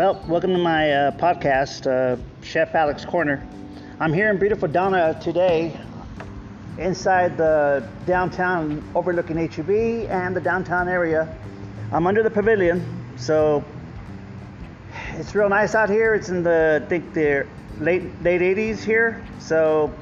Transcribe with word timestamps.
Well, 0.00 0.24
welcome 0.26 0.52
to 0.52 0.58
my 0.58 0.90
uh, 0.90 1.10
podcast, 1.18 1.86
uh, 1.86 2.18
Chef 2.40 2.74
Alex 2.74 3.04
Corner. 3.04 3.46
I'm 3.98 4.14
here 4.14 4.30
in 4.30 4.38
beautiful 4.38 4.66
Donna 4.66 5.20
today, 5.20 5.78
inside 6.78 7.36
the 7.36 7.86
downtown 8.06 8.82
overlooking 8.94 9.36
HEB 9.36 10.08
and 10.08 10.34
the 10.34 10.40
downtown 10.40 10.88
area. 10.88 11.36
I'm 11.92 12.06
under 12.06 12.22
the 12.22 12.30
pavilion, 12.30 13.12
so 13.18 13.62
it's 15.18 15.34
real 15.34 15.50
nice 15.50 15.74
out 15.74 15.90
here. 15.90 16.14
It's 16.14 16.30
in 16.30 16.44
the 16.44 16.80
I 16.82 16.88
think 16.88 17.12
the 17.12 17.46
late 17.78 18.22
late 18.22 18.40
80s 18.40 18.82
here. 18.82 19.22
So 19.38 19.92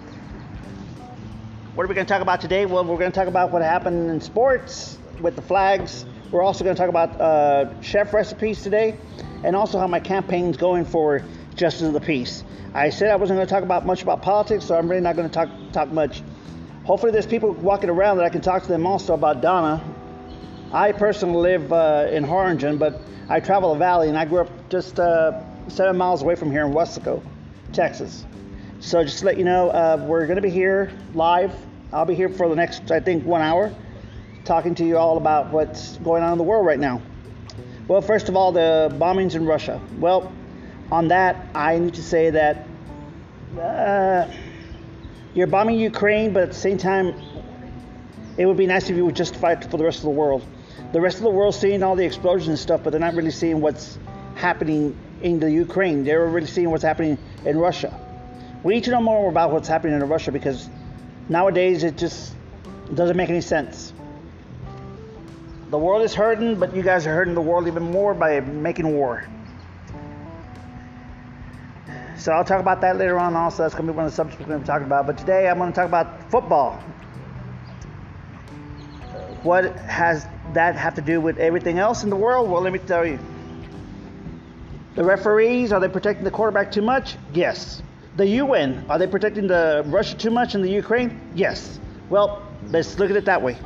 what 1.74 1.82
are 1.82 1.88
we 1.88 1.96
going 1.96 2.06
to 2.06 2.12
talk 2.12 2.22
about 2.22 2.40
today? 2.40 2.66
Well, 2.66 2.84
we're 2.84 2.98
going 2.98 3.10
to 3.10 3.18
talk 3.18 3.26
about 3.26 3.50
what 3.50 3.62
happened 3.62 4.10
in 4.10 4.20
sports 4.20 4.96
with 5.20 5.34
the 5.34 5.42
flags. 5.42 6.06
We're 6.30 6.42
also 6.42 6.62
going 6.62 6.76
to 6.76 6.80
talk 6.80 6.88
about 6.88 7.20
uh, 7.20 7.82
chef 7.82 8.14
recipes 8.14 8.62
today, 8.62 8.96
and 9.44 9.56
also 9.56 9.78
how 9.78 9.86
my 9.86 10.00
campaign's 10.00 10.56
going 10.56 10.84
for 10.84 11.22
justice 11.54 11.82
of 11.82 11.92
the 11.92 12.00
peace. 12.00 12.44
I 12.74 12.90
said 12.90 13.10
I 13.10 13.16
wasn't 13.16 13.38
going 13.38 13.46
to 13.46 13.52
talk 13.52 13.62
about 13.62 13.86
much 13.86 14.02
about 14.02 14.22
politics, 14.22 14.64
so 14.64 14.76
I'm 14.76 14.88
really 14.88 15.02
not 15.02 15.16
going 15.16 15.28
to 15.28 15.34
talk 15.34 15.48
talk 15.72 15.90
much. 15.90 16.22
Hopefully, 16.84 17.12
there's 17.12 17.26
people 17.26 17.52
walking 17.52 17.90
around 17.90 18.16
that 18.18 18.24
I 18.24 18.30
can 18.30 18.40
talk 18.40 18.62
to 18.62 18.68
them 18.68 18.86
also 18.86 19.14
about 19.14 19.40
Donna. 19.40 19.82
I 20.72 20.92
personally 20.92 21.52
live 21.52 21.72
uh, 21.72 22.08
in 22.10 22.24
Harlingen, 22.24 22.78
but 22.78 23.00
I 23.28 23.40
travel 23.40 23.72
the 23.72 23.78
valley, 23.78 24.08
and 24.08 24.18
I 24.18 24.24
grew 24.24 24.40
up 24.40 24.70
just 24.70 24.98
uh, 25.00 25.42
seven 25.68 25.96
miles 25.96 26.22
away 26.22 26.34
from 26.34 26.50
here 26.50 26.64
in 26.66 26.72
Weslaco, 26.72 27.22
Texas. 27.72 28.24
So 28.80 29.02
just 29.02 29.20
to 29.20 29.26
let 29.26 29.38
you 29.38 29.44
know, 29.44 29.70
uh, 29.70 30.04
we're 30.06 30.26
going 30.26 30.36
to 30.36 30.42
be 30.42 30.50
here 30.50 30.92
live 31.14 31.52
I'll 31.90 32.04
be 32.04 32.14
here 32.14 32.28
for 32.28 32.48
the 32.50 32.54
next, 32.54 32.90
I 32.90 33.00
think, 33.00 33.24
one 33.24 33.40
hour 33.40 33.74
talking 34.44 34.74
to 34.74 34.84
you 34.84 34.98
all 34.98 35.16
about 35.16 35.50
what's 35.52 35.96
going 35.98 36.22
on 36.22 36.32
in 36.32 36.38
the 36.38 36.44
world 36.44 36.66
right 36.66 36.78
now. 36.78 37.00
Well, 37.88 38.00
first 38.02 38.28
of 38.28 38.36
all, 38.36 38.52
the 38.52 38.94
bombings 38.98 39.34
in 39.34 39.46
Russia. 39.46 39.80
Well, 39.98 40.30
on 40.92 41.08
that, 41.08 41.46
I 41.54 41.78
need 41.78 41.94
to 41.94 42.02
say 42.02 42.30
that 42.30 42.66
uh, 43.58 44.30
you're 45.34 45.46
bombing 45.46 45.80
Ukraine, 45.80 46.32
but 46.32 46.44
at 46.44 46.48
the 46.50 46.54
same 46.54 46.78
time, 46.78 47.14
it 48.36 48.46
would 48.46 48.56
be 48.56 48.66
nice 48.66 48.88
if 48.88 48.96
you 48.96 49.04
would 49.04 49.16
justify 49.16 49.52
it 49.52 49.64
for 49.64 49.78
the 49.78 49.84
rest 49.84 49.98
of 49.98 50.04
the 50.04 50.10
world. 50.10 50.44
The 50.92 51.00
rest 51.00 51.16
of 51.16 51.24
the 51.24 51.30
world's 51.30 51.58
seeing 51.58 51.82
all 51.82 51.96
the 51.96 52.04
explosions 52.04 52.48
and 52.48 52.58
stuff, 52.58 52.82
but 52.84 52.90
they're 52.90 53.00
not 53.00 53.14
really 53.14 53.30
seeing 53.30 53.60
what's 53.60 53.98
happening 54.36 54.96
in 55.22 55.40
the 55.40 55.50
Ukraine. 55.50 56.04
They're 56.04 56.26
really 56.26 56.46
seeing 56.46 56.70
what's 56.70 56.84
happening 56.84 57.18
in 57.44 57.58
Russia. 57.58 57.98
We 58.62 58.74
need 58.74 58.84
to 58.84 58.90
know 58.90 59.00
more 59.00 59.28
about 59.28 59.50
what's 59.50 59.68
happening 59.68 60.00
in 60.00 60.08
Russia 60.08 60.30
because 60.30 60.68
Nowadays, 61.28 61.84
it 61.84 61.98
just 61.98 62.34
doesn't 62.94 63.16
make 63.16 63.28
any 63.28 63.42
sense. 63.42 63.92
The 65.70 65.78
world 65.78 66.02
is 66.02 66.14
hurting, 66.14 66.58
but 66.58 66.74
you 66.74 66.82
guys 66.82 67.06
are 67.06 67.14
hurting 67.14 67.34
the 67.34 67.42
world 67.42 67.66
even 67.66 67.82
more 67.82 68.14
by 68.14 68.40
making 68.40 68.90
war. 68.90 69.24
So 72.16 72.32
I'll 72.32 72.44
talk 72.44 72.60
about 72.60 72.80
that 72.80 72.96
later 72.96 73.18
on 73.18 73.36
also. 73.36 73.62
That's 73.62 73.74
going 73.74 73.86
to 73.86 73.92
be 73.92 73.96
one 73.96 74.06
of 74.06 74.10
the 74.10 74.16
subjects 74.16 74.40
we're 74.40 74.46
going 74.48 74.60
to 74.60 74.64
be 74.64 74.66
talking 74.66 74.86
about. 74.86 75.06
But 75.06 75.18
today 75.18 75.48
I'm 75.48 75.58
going 75.58 75.70
to 75.70 75.76
talk 75.76 75.86
about 75.86 76.30
football. 76.30 76.82
What 79.42 79.76
has 79.76 80.26
that 80.54 80.74
have 80.74 80.94
to 80.94 81.02
do 81.02 81.20
with 81.20 81.38
everything 81.38 81.78
else 81.78 82.02
in 82.02 82.10
the 82.10 82.16
world? 82.16 82.50
Well, 82.50 82.62
let 82.62 82.72
me 82.72 82.78
tell 82.78 83.06
you. 83.06 83.18
The 84.96 85.04
referees, 85.04 85.70
are 85.70 85.80
they 85.80 85.88
protecting 85.88 86.24
the 86.24 86.30
quarterback 86.30 86.72
too 86.72 86.82
much? 86.82 87.16
Yes. 87.32 87.82
The 88.16 88.26
UN, 88.26 88.84
are 88.88 88.98
they 88.98 89.06
protecting 89.06 89.46
the 89.46 89.84
Russia 89.86 90.16
too 90.16 90.30
much 90.30 90.54
in 90.54 90.62
the 90.62 90.70
Ukraine? 90.70 91.20
Yes. 91.34 91.78
Well, 92.08 92.42
let's 92.70 92.98
look 92.98 93.10
at 93.10 93.16
it 93.16 93.26
that 93.26 93.42
way. 93.42 93.56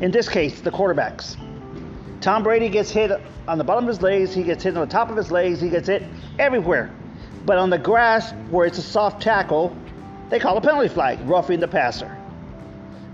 In 0.00 0.10
this 0.10 0.28
case, 0.28 0.60
the 0.60 0.70
quarterbacks. 0.70 1.36
Tom 2.20 2.42
Brady 2.42 2.68
gets 2.68 2.90
hit 2.90 3.10
on 3.48 3.58
the 3.58 3.64
bottom 3.64 3.84
of 3.84 3.88
his 3.88 4.02
legs, 4.02 4.32
he 4.32 4.42
gets 4.42 4.62
hit 4.62 4.76
on 4.76 4.86
the 4.86 4.92
top 4.92 5.10
of 5.10 5.16
his 5.16 5.30
legs, 5.30 5.60
he 5.60 5.68
gets 5.68 5.88
hit 5.88 6.04
everywhere. 6.38 6.90
But 7.44 7.58
on 7.58 7.70
the 7.70 7.78
grass, 7.78 8.32
where 8.50 8.66
it's 8.66 8.78
a 8.78 8.82
soft 8.82 9.20
tackle, 9.20 9.76
they 10.30 10.38
call 10.38 10.56
a 10.56 10.60
penalty 10.60 10.88
flag, 10.88 11.18
roughing 11.28 11.60
the 11.60 11.68
passer. 11.68 12.16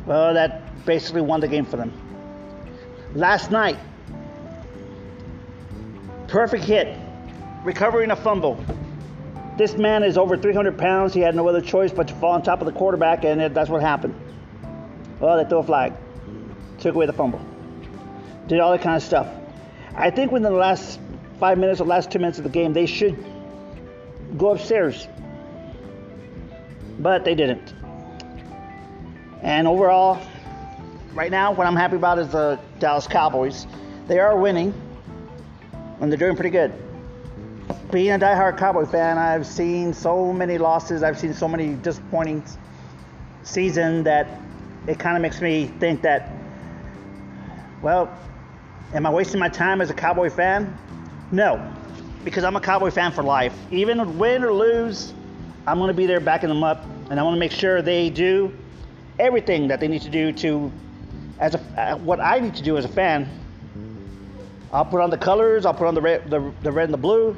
Well, 0.06 0.34
that 0.34 0.84
basically 0.84 1.22
won 1.22 1.40
the 1.40 1.48
game 1.48 1.64
for 1.64 1.76
them. 1.76 1.92
Last 3.14 3.50
night, 3.50 3.78
perfect 6.28 6.64
hit, 6.64 6.96
recovering 7.64 8.10
a 8.10 8.16
fumble, 8.16 8.62
this 9.58 9.76
man 9.76 10.04
is 10.04 10.16
over 10.16 10.36
300 10.36 10.78
pounds. 10.78 11.12
He 11.12 11.20
had 11.20 11.34
no 11.34 11.48
other 11.48 11.60
choice 11.60 11.90
but 11.90 12.06
to 12.06 12.14
fall 12.14 12.34
on 12.34 12.42
top 12.42 12.60
of 12.60 12.66
the 12.66 12.72
quarterback, 12.72 13.24
and 13.24 13.40
that's 13.52 13.68
what 13.68 13.82
happened. 13.82 14.14
Well, 15.18 15.36
they 15.36 15.48
threw 15.48 15.58
a 15.58 15.64
flag, 15.64 15.94
took 16.78 16.94
away 16.94 17.06
the 17.06 17.12
fumble, 17.12 17.40
did 18.46 18.60
all 18.60 18.72
that 18.72 18.82
kind 18.82 18.96
of 18.96 19.02
stuff. 19.02 19.28
I 19.94 20.10
think 20.10 20.32
within 20.32 20.52
the 20.52 20.58
last 20.58 21.00
five 21.38 21.58
minutes 21.58 21.80
or 21.80 21.86
last 21.86 22.10
two 22.10 22.18
minutes 22.18 22.38
of 22.38 22.44
the 22.44 22.50
game, 22.50 22.72
they 22.72 22.86
should 22.86 23.16
go 24.36 24.50
upstairs, 24.50 25.08
but 26.98 27.24
they 27.24 27.34
didn't. 27.34 27.74
And 29.42 29.66
overall, 29.66 30.20
right 31.14 31.30
now, 31.30 31.52
what 31.52 31.66
I'm 31.66 31.76
happy 31.76 31.96
about 31.96 32.18
is 32.18 32.28
the 32.28 32.58
Dallas 32.78 33.06
Cowboys. 33.06 33.66
They 34.06 34.18
are 34.18 34.38
winning, 34.38 34.74
and 36.00 36.10
they're 36.10 36.18
doing 36.18 36.34
pretty 36.34 36.50
good 36.50 36.72
being 37.90 38.10
a 38.10 38.18
diehard 38.18 38.58
Cowboy 38.58 38.84
fan, 38.84 39.18
I've 39.18 39.46
seen 39.46 39.94
so 39.94 40.32
many 40.32 40.58
losses. 40.58 41.02
I've 41.02 41.18
seen 41.18 41.32
so 41.32 41.48
many 41.48 41.74
disappointing 41.74 42.44
seasons 43.42 44.04
that 44.04 44.28
it 44.86 44.98
kind 44.98 45.16
of 45.16 45.22
makes 45.22 45.40
me 45.40 45.66
think 45.78 46.02
that, 46.02 46.30
well, 47.82 48.16
am 48.92 49.06
I 49.06 49.10
wasting 49.10 49.40
my 49.40 49.48
time 49.48 49.80
as 49.80 49.90
a 49.90 49.94
Cowboy 49.94 50.30
fan? 50.30 50.76
No, 51.30 51.72
because 52.24 52.44
I'm 52.44 52.56
a 52.56 52.60
Cowboy 52.60 52.90
fan 52.90 53.12
for 53.12 53.22
life. 53.22 53.54
Even 53.70 54.18
win 54.18 54.42
or 54.42 54.52
lose, 54.52 55.12
I'm 55.66 55.78
going 55.78 55.88
to 55.88 55.94
be 55.94 56.06
there 56.06 56.20
backing 56.20 56.48
them 56.48 56.64
up, 56.64 56.84
and 57.10 57.20
I 57.20 57.22
want 57.22 57.34
to 57.34 57.40
make 57.40 57.52
sure 57.52 57.82
they 57.82 58.10
do 58.10 58.52
everything 59.18 59.68
that 59.68 59.80
they 59.80 59.88
need 59.88 60.02
to 60.02 60.10
do 60.10 60.32
to, 60.32 60.72
as 61.38 61.54
a, 61.54 61.60
uh, 61.80 61.96
what 61.98 62.20
I 62.20 62.38
need 62.40 62.54
to 62.56 62.62
do 62.62 62.76
as 62.76 62.84
a 62.84 62.88
fan. 62.88 63.28
I'll 64.72 64.84
put 64.84 65.00
on 65.00 65.10
the 65.10 65.18
colors. 65.18 65.64
I'll 65.64 65.74
put 65.74 65.86
on 65.86 65.94
the 65.94 66.02
red, 66.02 66.30
the, 66.30 66.52
the 66.62 66.70
red 66.70 66.84
and 66.84 66.94
the 66.94 66.98
blue. 66.98 67.32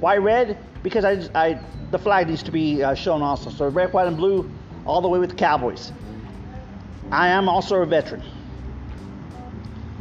Why 0.00 0.16
red? 0.16 0.58
Because 0.82 1.04
I, 1.04 1.28
I 1.34 1.60
the 1.90 1.98
flag 1.98 2.28
needs 2.28 2.42
to 2.44 2.50
be 2.50 2.82
uh, 2.82 2.94
shown 2.94 3.20
also. 3.20 3.50
So 3.50 3.68
red, 3.68 3.92
white, 3.92 4.06
and 4.06 4.16
blue, 4.16 4.50
all 4.86 5.00
the 5.00 5.08
way 5.08 5.18
with 5.18 5.30
the 5.30 5.36
Cowboys. 5.36 5.92
I 7.10 7.28
am 7.28 7.48
also 7.48 7.76
a 7.76 7.86
veteran. 7.86 8.22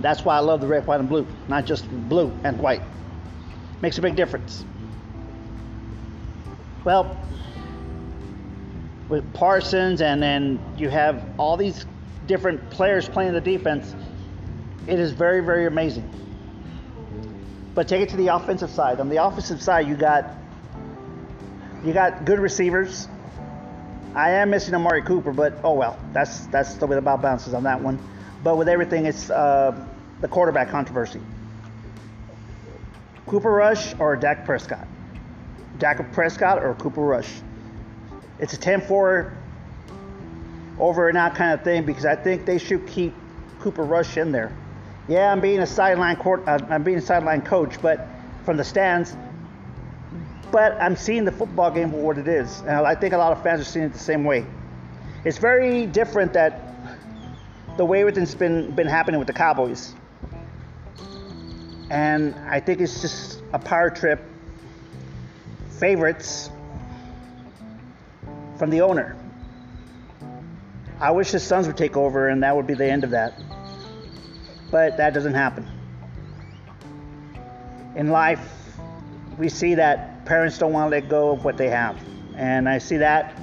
That's 0.01 0.23
why 0.23 0.37
I 0.37 0.39
love 0.39 0.61
the 0.61 0.67
red, 0.67 0.87
white, 0.87 0.99
and 0.99 1.09
blue, 1.09 1.27
not 1.47 1.65
just 1.65 1.89
blue 2.09 2.31
and 2.43 2.57
white. 2.59 2.81
Makes 3.81 3.97
a 3.97 4.01
big 4.01 4.15
difference. 4.15 4.65
Well, 6.83 7.17
with 9.09 9.33
Parsons 9.33 10.01
and 10.01 10.21
then 10.21 10.59
you 10.77 10.89
have 10.89 11.23
all 11.37 11.57
these 11.57 11.85
different 12.27 12.69
players 12.69 13.09
playing 13.09 13.33
the 13.33 13.41
defense, 13.41 13.93
it 14.87 14.99
is 14.99 15.11
very, 15.11 15.41
very 15.41 15.65
amazing. 15.65 16.09
But 17.75 17.87
take 17.87 18.01
it 18.01 18.09
to 18.09 18.17
the 18.17 18.27
offensive 18.27 18.69
side. 18.69 18.99
On 18.99 19.09
the 19.09 19.23
offensive 19.23 19.61
side, 19.61 19.87
you 19.87 19.95
got 19.95 20.35
you 21.83 21.93
got 21.93 22.25
good 22.25 22.39
receivers. 22.39 23.07
I 24.15 24.31
am 24.31 24.49
missing 24.49 24.73
Amari 24.73 25.01
Cooper, 25.01 25.31
but 25.31 25.59
oh 25.63 25.73
well, 25.73 25.97
that's 26.13 26.45
that's 26.47 26.73
the 26.75 26.87
way 26.87 26.95
the 26.95 27.01
ball 27.01 27.17
bounces 27.17 27.53
on 27.53 27.63
that 27.63 27.81
one. 27.81 27.99
But 28.43 28.57
with 28.57 28.69
everything, 28.69 29.05
it's 29.05 29.29
uh, 29.29 29.85
the 30.21 30.27
quarterback 30.27 30.69
controversy. 30.69 31.21
Cooper 33.25 33.51
Rush 33.51 33.93
or 33.99 34.15
Dak 34.15 34.45
Prescott? 34.45 34.87
Dak 35.77 36.11
Prescott 36.13 36.63
or 36.63 36.73
Cooper 36.75 37.01
Rush? 37.01 37.29
It's 38.39 38.53
a 38.53 38.57
10-4 38.57 39.33
over 40.79 41.09
and 41.09 41.17
out 41.17 41.35
kind 41.35 41.53
of 41.53 41.63
thing 41.63 41.85
because 41.85 42.05
I 42.05 42.15
think 42.15 42.45
they 42.45 42.57
should 42.57 42.87
keep 42.87 43.13
Cooper 43.59 43.83
Rush 43.83 44.17
in 44.17 44.31
there. 44.31 44.55
Yeah, 45.07 45.31
I'm 45.31 45.41
being 45.41 45.59
a 45.59 45.67
sideline 45.67 46.15
court. 46.15 46.47
Uh, 46.47 46.59
I'm 46.69 46.83
being 46.83 46.97
a 46.97 47.01
sideline 47.01 47.41
coach, 47.41 47.81
but 47.81 48.07
from 48.45 48.57
the 48.57 48.63
stands. 48.63 49.15
But 50.51 50.81
I'm 50.81 50.95
seeing 50.95 51.25
the 51.25 51.31
football 51.31 51.69
game 51.71 51.91
for 51.91 51.97
what 51.97 52.17
it 52.17 52.27
is, 52.27 52.61
and 52.61 52.69
I 52.69 52.95
think 52.95 53.13
a 53.13 53.17
lot 53.17 53.31
of 53.31 53.43
fans 53.43 53.61
are 53.61 53.65
seeing 53.65 53.85
it 53.85 53.93
the 53.93 53.99
same 53.99 54.23
way. 54.23 54.45
It's 55.25 55.37
very 55.37 55.85
different 55.85 56.33
that 56.33 56.68
the 57.79 57.85
way 57.85 58.01
everything's 58.01 58.35
been 58.35 58.75
been 58.75 58.87
happening 58.87 59.19
with 59.19 59.27
the 59.27 59.33
Cowboys, 59.33 59.95
and 61.89 62.35
I 62.47 62.59
think 62.59 62.81
it's 62.81 63.01
just 63.01 63.41
a 63.53 63.59
power 63.59 63.89
trip. 63.89 64.19
Favorites 65.79 66.49
from 68.57 68.69
the 68.69 68.81
owner. 68.81 69.15
I 70.99 71.11
wish 71.11 71.31
his 71.31 71.41
sons 71.41 71.67
would 71.67 71.77
take 71.77 71.95
over, 71.95 72.27
and 72.27 72.43
that 72.43 72.53
would 72.53 72.67
be 72.67 72.73
the 72.73 72.85
end 72.85 73.05
of 73.05 73.11
that 73.11 73.41
but 74.71 74.97
that 74.97 75.13
doesn't 75.13 75.33
happen. 75.33 75.67
In 77.95 78.09
life, 78.09 78.77
we 79.37 79.49
see 79.49 79.75
that 79.75 80.25
parents 80.25 80.57
don't 80.57 80.73
want 80.73 80.91
to 80.91 80.95
let 80.95 81.09
go 81.09 81.31
of 81.31 81.43
what 81.43 81.57
they 81.57 81.69
have. 81.69 81.97
And 82.35 82.69
I 82.69 82.77
see 82.77 82.97
that. 82.97 83.41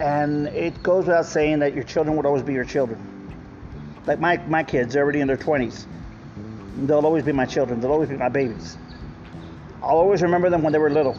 And 0.00 0.48
it 0.48 0.82
goes 0.82 1.06
without 1.06 1.26
saying 1.26 1.60
that 1.60 1.74
your 1.74 1.84
children 1.84 2.16
would 2.16 2.26
always 2.26 2.42
be 2.42 2.54
your 2.54 2.64
children. 2.64 3.09
Like 4.06 4.18
my, 4.18 4.38
my 4.46 4.64
kids, 4.64 4.94
they're 4.94 5.02
already 5.02 5.20
in 5.20 5.28
their 5.28 5.36
20s. 5.36 5.86
They'll 6.86 7.04
always 7.04 7.24
be 7.24 7.32
my 7.32 7.46
children, 7.46 7.80
they'll 7.80 7.92
always 7.92 8.08
be 8.08 8.16
my 8.16 8.28
babies. 8.28 8.78
I'll 9.82 9.98
always 9.98 10.22
remember 10.22 10.50
them 10.50 10.62
when 10.62 10.72
they 10.72 10.78
were 10.78 10.90
little. 10.90 11.16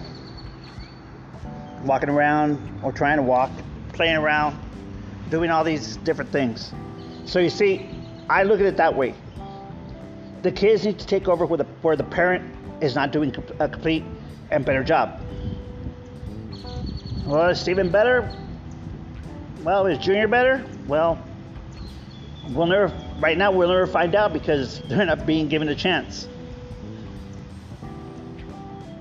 Walking 1.84 2.10
around 2.10 2.82
or 2.84 2.92
trying 2.92 3.18
to 3.18 3.24
walk, 3.24 3.52
playing 3.94 4.18
around, 4.18 4.60
doing 5.30 5.50
all 5.50 5.64
these 5.64 5.98
different 5.98 6.32
things. 6.32 6.74
So 7.26 7.40
you 7.40 7.50
see, 7.50 7.90
I 8.30 8.44
look 8.44 8.60
at 8.60 8.66
it 8.66 8.78
that 8.78 8.96
way. 8.96 9.16
The 10.42 10.52
kids 10.52 10.86
need 10.86 11.00
to 11.00 11.06
take 11.06 11.28
over 11.28 11.46
where 11.46 11.58
the, 11.58 11.66
where 11.82 11.96
the 11.96 12.04
parent 12.04 12.44
is 12.82 12.96
not 12.96 13.12
doing 13.12 13.36
a 13.60 13.70
complete 13.70 14.04
and 14.50 14.66
better 14.66 14.84
job. 14.84 15.22
Well, 17.26 17.50
is 17.50 17.60
Stephen 17.60 17.90
better? 17.90 18.32
Well, 19.64 19.86
is 19.86 20.00
Junior 20.00 20.28
better? 20.28 20.66
Well, 20.88 21.24
we'll 22.50 22.68
never, 22.68 22.92
right 23.20 23.38
now, 23.38 23.52
we'll 23.52 23.70
never 23.70 23.88
find 23.88 24.16
out 24.16 24.34
because 24.34 24.82
they're 24.82 25.06
not 25.06 25.26
being 25.26 25.48
given 25.48 25.70
a 25.70 25.76
chance. 25.76 26.28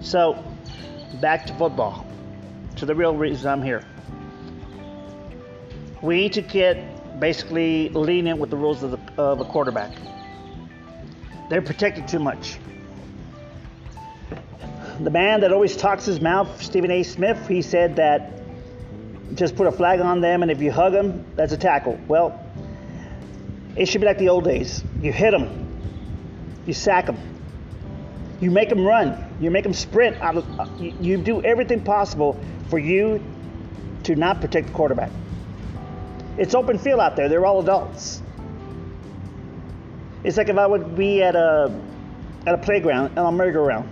So, 0.00 0.42
back 1.20 1.46
to 1.46 1.54
football, 1.54 2.06
to 2.76 2.87
the 2.87 2.94
real 2.94 3.14
reason 3.14 3.50
I'm 3.50 3.62
here. 3.62 3.84
We 6.02 6.16
need 6.16 6.32
to 6.34 6.42
get 6.42 7.20
basically 7.20 7.90
lenient 7.90 8.38
with 8.38 8.50
the 8.50 8.56
rules 8.56 8.82
of, 8.82 8.92
the, 8.92 9.22
of 9.22 9.40
a 9.40 9.44
quarterback. 9.44 9.94
They're 11.50 11.60
protected 11.60 12.08
too 12.08 12.19
much. 12.19 12.58
The 15.00 15.10
man 15.10 15.40
that 15.40 15.52
always 15.52 15.76
talks 15.76 16.04
his 16.04 16.20
mouth, 16.20 16.62
Stephen 16.62 16.90
A. 16.90 17.02
Smith, 17.02 17.46
he 17.48 17.62
said 17.62 17.96
that 17.96 18.32
just 19.34 19.56
put 19.56 19.66
a 19.66 19.72
flag 19.72 20.00
on 20.00 20.20
them, 20.20 20.42
and 20.42 20.50
if 20.50 20.60
you 20.60 20.72
hug 20.72 20.92
them, 20.92 21.25
that's 21.37 21.52
a 21.52 21.56
tackle. 21.56 21.98
Well, 22.08 22.38
it 23.76 23.87
should 23.87 24.00
be 24.00 24.06
like 24.06 24.19
the 24.19 24.28
old 24.28 24.44
days. 24.44 24.84
You 25.00 25.12
hit 25.12 25.31
them, 25.31 25.67
you 26.67 26.75
sack 26.75 27.06
them, 27.06 27.19
you 28.40 28.50
make 28.50 28.69
them 28.69 28.84
run, 28.84 29.34
you 29.40 29.50
make 29.50 29.64
them 29.64 29.75
sprint. 29.75 30.17
Out 30.20 30.37
of, 30.37 30.61
uh, 30.61 30.67
you 30.78 31.17
do 31.17 31.43
everything 31.43 31.82
possible 31.82 32.38
for 32.69 32.78
you 32.78 33.22
to 34.05 34.17
not 34.17 34.40
protect 34.40 34.69
the 34.69 34.72
quarterback. 34.72 35.11
It's 36.38 36.55
open 36.55 36.78
field 36.78 37.00
out 37.00 37.17
there. 37.17 37.28
They're 37.28 37.44
all 37.44 37.61
adults. 37.61 38.22
It's 40.25 40.37
like 40.37 40.49
if 40.49 40.56
I 40.56 40.66
would 40.66 40.96
be 40.96 41.23
at 41.23 41.37
a 41.37 41.73
at 42.46 42.55
a 42.55 42.58
playground 42.58 43.19
on 43.19 43.34
a 43.34 43.37
merry-go-round. 43.37 43.88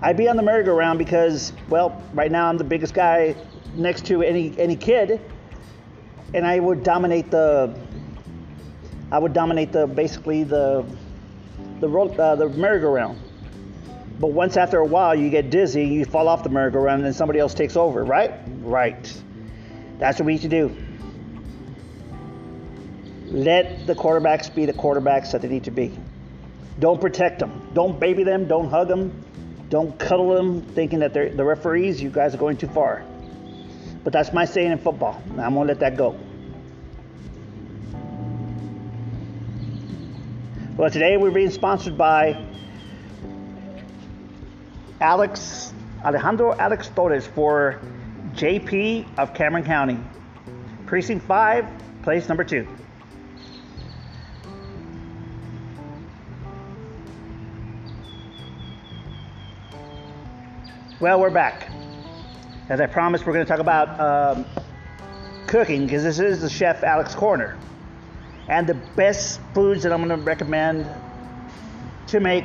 I'd 0.00 0.16
be 0.16 0.28
on 0.28 0.36
the 0.36 0.42
merry-go-round 0.42 0.98
because, 0.98 1.52
well, 1.68 2.02
right 2.14 2.30
now 2.30 2.48
I'm 2.48 2.58
the 2.58 2.64
biggest 2.64 2.92
guy 2.92 3.36
next 3.74 4.06
to 4.06 4.22
any 4.22 4.58
any 4.58 4.76
kid, 4.76 5.20
and 6.34 6.46
I 6.46 6.58
would 6.60 6.82
dominate 6.82 7.30
the. 7.30 7.74
I 9.12 9.18
would 9.18 9.34
dominate 9.34 9.72
the 9.72 9.86
basically 9.86 10.42
the 10.42 10.86
the 11.80 11.88
uh, 11.88 12.34
the 12.34 12.48
merry-go-round. 12.48 13.18
But 14.18 14.28
once 14.28 14.56
after 14.56 14.78
a 14.78 14.86
while, 14.86 15.14
you 15.14 15.28
get 15.28 15.50
dizzy, 15.50 15.84
you 15.84 16.06
fall 16.06 16.28
off 16.28 16.42
the 16.42 16.48
merry-go-round, 16.48 17.00
and 17.00 17.04
then 17.04 17.12
somebody 17.12 17.38
else 17.38 17.52
takes 17.52 17.76
over, 17.76 18.04
right? 18.04 18.32
Right. 18.62 19.22
That's 19.98 20.18
what 20.18 20.24
we 20.26 20.32
need 20.34 20.42
to 20.42 20.48
do. 20.48 20.76
Let 23.26 23.86
the 23.86 23.94
quarterbacks 23.94 24.54
be 24.54 24.64
the 24.64 24.72
quarterbacks 24.72 25.32
that 25.32 25.42
they 25.42 25.48
need 25.48 25.64
to 25.64 25.70
be. 25.70 25.92
Don't 26.78 27.00
protect 27.00 27.38
them. 27.38 27.68
Don't 27.74 28.00
baby 28.00 28.24
them. 28.24 28.48
Don't 28.48 28.70
hug 28.70 28.88
them. 28.88 29.24
Don't 29.68 29.98
cuddle 29.98 30.34
them 30.34 30.62
thinking 30.62 31.00
that 31.00 31.12
they're 31.12 31.28
the 31.28 31.44
referees. 31.44 32.00
You 32.00 32.08
guys 32.08 32.34
are 32.34 32.38
going 32.38 32.56
too 32.56 32.68
far. 32.68 33.04
But 34.04 34.14
that's 34.14 34.32
my 34.32 34.46
saying 34.46 34.72
in 34.72 34.78
football. 34.78 35.22
I'm 35.38 35.52
to 35.54 35.60
let 35.60 35.80
that 35.80 35.98
go. 35.98 36.18
Well, 40.74 40.90
today 40.90 41.18
we're 41.18 41.30
being 41.30 41.50
sponsored 41.50 41.98
by 41.98 42.42
Alex 45.02 45.74
Alejandro 46.02 46.56
Alex 46.56 46.88
Torres 46.88 47.26
for 47.26 47.78
JP 48.32 49.18
of 49.18 49.34
Cameron 49.34 49.64
County. 49.64 49.98
Precinct 50.86 51.26
5, 51.26 51.66
place 52.02 52.26
number 52.26 52.42
2. 52.42 52.66
Well, 61.00 61.20
we're 61.20 61.28
back. 61.28 61.70
As 62.70 62.80
I 62.80 62.86
promised, 62.86 63.26
we're 63.26 63.34
going 63.34 63.44
to 63.44 63.48
talk 63.50 63.60
about 63.60 64.00
um, 64.38 64.46
cooking 65.46 65.84
because 65.84 66.02
this 66.02 66.18
is 66.18 66.40
the 66.40 66.48
Chef 66.48 66.82
Alex 66.82 67.14
Corner. 67.14 67.58
And 68.48 68.66
the 68.66 68.74
best 68.74 69.40
foods 69.54 69.82
that 69.84 69.92
I'm 69.92 70.04
going 70.06 70.18
to 70.18 70.24
recommend 70.24 70.88
to 72.08 72.20
make, 72.20 72.44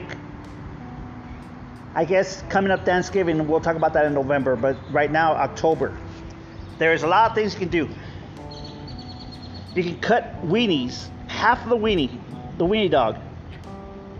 I 1.95 2.05
guess, 2.05 2.43
coming 2.49 2.71
up 2.71 2.85
Thanksgiving, 2.85 3.47
we'll 3.47 3.59
talk 3.59 3.75
about 3.75 3.93
that 3.93 4.05
in 4.05 4.13
November, 4.13 4.55
but 4.55 4.77
right 4.91 5.11
now, 5.11 5.33
October. 5.33 5.97
There's 6.77 7.03
a 7.03 7.07
lot 7.07 7.31
of 7.31 7.35
things 7.35 7.53
you 7.53 7.59
can 7.59 7.69
do. 7.69 7.89
You 9.75 9.83
can 9.83 9.99
cut 9.99 10.45
weenies, 10.45 11.09
half 11.27 11.63
of 11.63 11.69
the 11.69 11.77
weenie, 11.77 12.19
the 12.57 12.65
weenie 12.65 12.89
dog. 12.89 13.17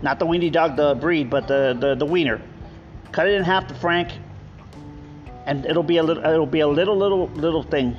Not 0.02 0.18
the 0.18 0.26
weenie 0.26 0.52
dog, 0.52 0.76
the 0.76 0.94
breed, 0.94 1.30
but 1.30 1.48
the, 1.48 1.76
the, 1.78 1.94
the 1.94 2.06
wiener. 2.06 2.40
Cut 3.10 3.26
it 3.26 3.34
in 3.34 3.42
half 3.42 3.66
to 3.68 3.74
Frank, 3.74 4.12
and 5.46 5.64
it'll 5.66 5.82
be 5.82 5.96
a 5.96 6.02
little 6.02 6.24
it'll 6.24 6.46
be 6.46 6.60
a 6.60 6.68
little 6.68 6.96
little 6.96 7.26
little 7.28 7.62
thing. 7.62 7.96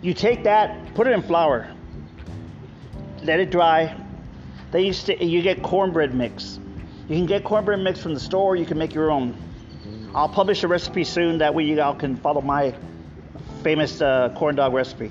You 0.00 0.14
take 0.14 0.44
that, 0.44 0.94
put 0.94 1.06
it 1.06 1.12
in 1.12 1.22
flour, 1.22 1.70
let 3.26 3.40
it 3.40 3.50
dry. 3.50 3.96
Then 4.70 4.84
you 4.84 4.92
st- 4.92 5.20
you 5.20 5.42
get 5.42 5.62
cornbread 5.62 6.14
mix. 6.14 6.58
You 7.08 7.16
can 7.16 7.26
get 7.26 7.44
cornbread 7.44 7.80
mix 7.80 8.00
from 8.00 8.14
the 8.14 8.20
store. 8.20 8.56
You 8.56 8.66
can 8.66 8.78
make 8.78 8.94
your 8.94 9.10
own. 9.10 9.36
I'll 10.14 10.28
publish 10.28 10.62
a 10.62 10.68
recipe 10.68 11.04
soon. 11.04 11.38
That 11.38 11.54
way 11.54 11.64
you 11.64 11.80
all 11.80 11.94
can 11.94 12.16
follow 12.16 12.40
my 12.40 12.74
famous 13.62 14.00
uh, 14.00 14.32
corn 14.36 14.56
dog 14.56 14.72
recipe. 14.72 15.10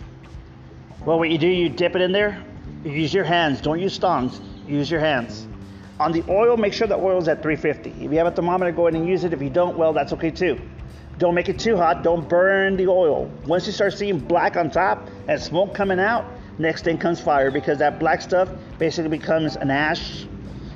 Well, 1.06 1.20
what 1.20 1.30
you 1.30 1.38
do, 1.38 1.48
you 1.48 1.70
dip 1.70 1.96
it 1.96 2.02
in 2.02 2.12
there. 2.12 2.44
You 2.84 2.92
use 2.92 3.14
your 3.14 3.24
hands. 3.24 3.62
Don't 3.62 3.80
use 3.80 3.98
tongs. 3.98 4.42
Use 4.68 4.90
your 4.90 5.00
hands. 5.00 5.48
On 6.00 6.12
the 6.12 6.24
oil, 6.28 6.58
make 6.58 6.74
sure 6.74 6.88
the 6.88 6.98
oil 6.98 7.20
is 7.20 7.28
at 7.28 7.42
350. 7.42 8.06
If 8.06 8.12
you 8.12 8.18
have 8.18 8.28
a 8.28 8.32
thermometer, 8.32 8.72
go 8.72 8.88
ahead 8.88 9.00
and 9.00 9.08
use 9.08 9.24
it. 9.24 9.32
If 9.32 9.42
you 9.42 9.50
don't, 9.50 9.78
well, 9.78 9.94
that's 9.94 10.12
okay 10.14 10.32
too. 10.32 10.60
Don't 11.18 11.36
make 11.36 11.48
it 11.48 11.60
too 11.60 11.78
hot. 11.78 12.04
Don't 12.04 12.28
burn 12.28 12.76
the 12.76 12.88
oil. 12.88 13.32
Once 13.46 13.66
you 13.68 13.72
start 13.72 13.94
seeing 13.94 14.20
black 14.20 14.58
on 14.58 14.70
top 14.70 15.08
and 15.28 15.42
smoke 15.42 15.74
coming 15.74 16.00
out, 16.00 16.26
next 16.58 16.84
thing 16.84 16.98
comes 16.98 17.20
fire 17.20 17.52
because 17.52 17.80
that 17.80 18.00
black 18.00 18.22
stuff 18.22 18.50
basically 18.80 19.10
becomes 19.18 19.56
an 19.56 19.72
ash, 19.72 20.26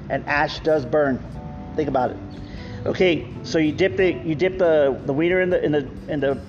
and 0.09 0.25
ash 0.27 0.59
does 0.59 0.85
burn. 0.85 1.23
Think 1.75 1.89
about 1.89 2.11
it. 2.11 2.17
Okay, 2.85 3.27
so 3.43 3.57
you 3.57 3.71
dip 3.71 3.97
the 3.97 4.13
you 4.13 4.35
dip 4.35 4.57
the 4.57 4.99
the 5.05 5.13
wiener 5.13 5.41
in 5.41 5.49
the 5.49 5.63
in 5.63 5.71
the 5.71 5.89
in 6.07 6.19
the 6.19 6.41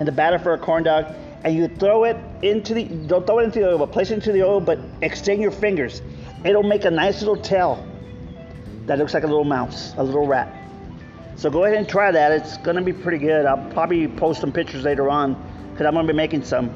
in 0.00 0.06
the 0.06 0.12
batter 0.12 0.38
for 0.38 0.54
a 0.54 0.58
corn 0.58 0.82
dog, 0.82 1.14
and 1.44 1.54
you 1.54 1.68
throw 1.68 2.04
it 2.04 2.16
into 2.42 2.74
the 2.74 2.84
don't 2.84 3.26
throw 3.26 3.40
it 3.40 3.44
into 3.44 3.60
the 3.60 3.68
oil, 3.68 3.78
but 3.78 3.92
place 3.92 4.10
it 4.10 4.14
into 4.14 4.32
the 4.32 4.42
oil, 4.42 4.60
but 4.60 4.78
extend 5.02 5.42
your 5.42 5.50
fingers. 5.50 6.02
It'll 6.44 6.62
make 6.62 6.84
a 6.84 6.90
nice 6.90 7.20
little 7.20 7.36
tail 7.36 7.86
that 8.86 8.98
looks 8.98 9.12
like 9.12 9.24
a 9.24 9.26
little 9.26 9.44
mouse, 9.44 9.92
a 9.98 10.02
little 10.02 10.26
rat. 10.26 10.54
So 11.36 11.50
go 11.50 11.64
ahead 11.64 11.76
and 11.76 11.88
try 11.88 12.10
that. 12.10 12.32
It's 12.32 12.56
gonna 12.58 12.82
be 12.82 12.92
pretty 12.92 13.18
good. 13.18 13.44
I'll 13.44 13.70
probably 13.72 14.08
post 14.08 14.40
some 14.40 14.50
pictures 14.50 14.82
later 14.82 15.08
on 15.08 15.34
because 15.70 15.86
I'm 15.86 15.94
gonna 15.94 16.08
be 16.08 16.14
making 16.14 16.42
some. 16.44 16.70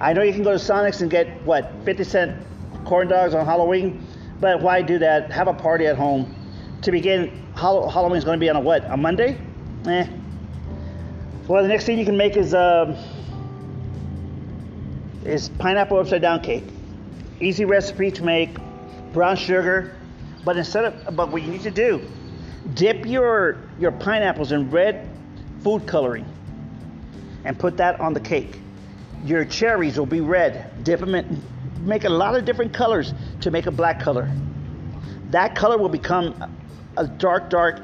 I 0.00 0.12
know 0.12 0.22
you 0.22 0.32
can 0.32 0.42
go 0.42 0.52
to 0.52 0.58
Sonic's 0.58 1.02
and 1.02 1.10
get 1.10 1.42
what 1.42 1.72
50 1.84 2.04
cent 2.04 2.46
corn 2.84 3.08
dogs 3.08 3.34
on 3.34 3.44
Halloween, 3.44 4.06
but 4.40 4.62
why 4.62 4.82
do 4.82 4.98
that? 4.98 5.30
Have 5.30 5.48
a 5.48 5.54
party 5.54 5.86
at 5.86 5.96
home. 5.96 6.34
To 6.82 6.90
begin, 6.90 7.30
Halloween 7.54 8.16
is 8.16 8.24
gonna 8.24 8.38
be 8.38 8.48
on 8.48 8.56
a 8.56 8.60
what? 8.60 8.84
A 8.90 8.96
Monday? 8.96 9.38
Eh. 9.86 10.06
Well, 11.46 11.62
the 11.62 11.68
next 11.68 11.84
thing 11.84 11.98
you 11.98 12.04
can 12.04 12.16
make 12.16 12.36
is 12.36 12.54
uh, 12.54 12.96
is 15.24 15.48
pineapple 15.48 15.98
upside 15.98 16.22
down 16.22 16.40
cake. 16.40 16.64
Easy 17.40 17.64
recipe 17.64 18.10
to 18.12 18.24
make. 18.24 18.56
Brown 19.12 19.36
sugar, 19.36 19.96
but 20.44 20.56
instead 20.56 20.84
of 20.84 21.16
but 21.16 21.30
what 21.32 21.42
you 21.42 21.50
need 21.50 21.62
to 21.62 21.70
do 21.70 22.00
Dip 22.74 23.06
your, 23.06 23.58
your 23.78 23.92
pineapples 23.92 24.52
in 24.52 24.70
red 24.70 25.08
food 25.62 25.86
coloring 25.86 26.26
and 27.44 27.58
put 27.58 27.76
that 27.78 28.00
on 28.00 28.12
the 28.12 28.20
cake. 28.20 28.60
Your 29.24 29.44
cherries 29.44 29.98
will 29.98 30.06
be 30.06 30.20
red. 30.20 30.84
Dip 30.84 31.00
them 31.00 31.14
in, 31.14 31.42
make 31.80 32.04
a 32.04 32.08
lot 32.08 32.36
of 32.36 32.44
different 32.44 32.72
colors 32.72 33.12
to 33.42 33.50
make 33.50 33.66
a 33.66 33.70
black 33.70 34.00
color. 34.00 34.30
That 35.30 35.54
color 35.54 35.78
will 35.78 35.88
become 35.88 36.56
a 36.96 37.06
dark, 37.06 37.50
dark. 37.50 37.80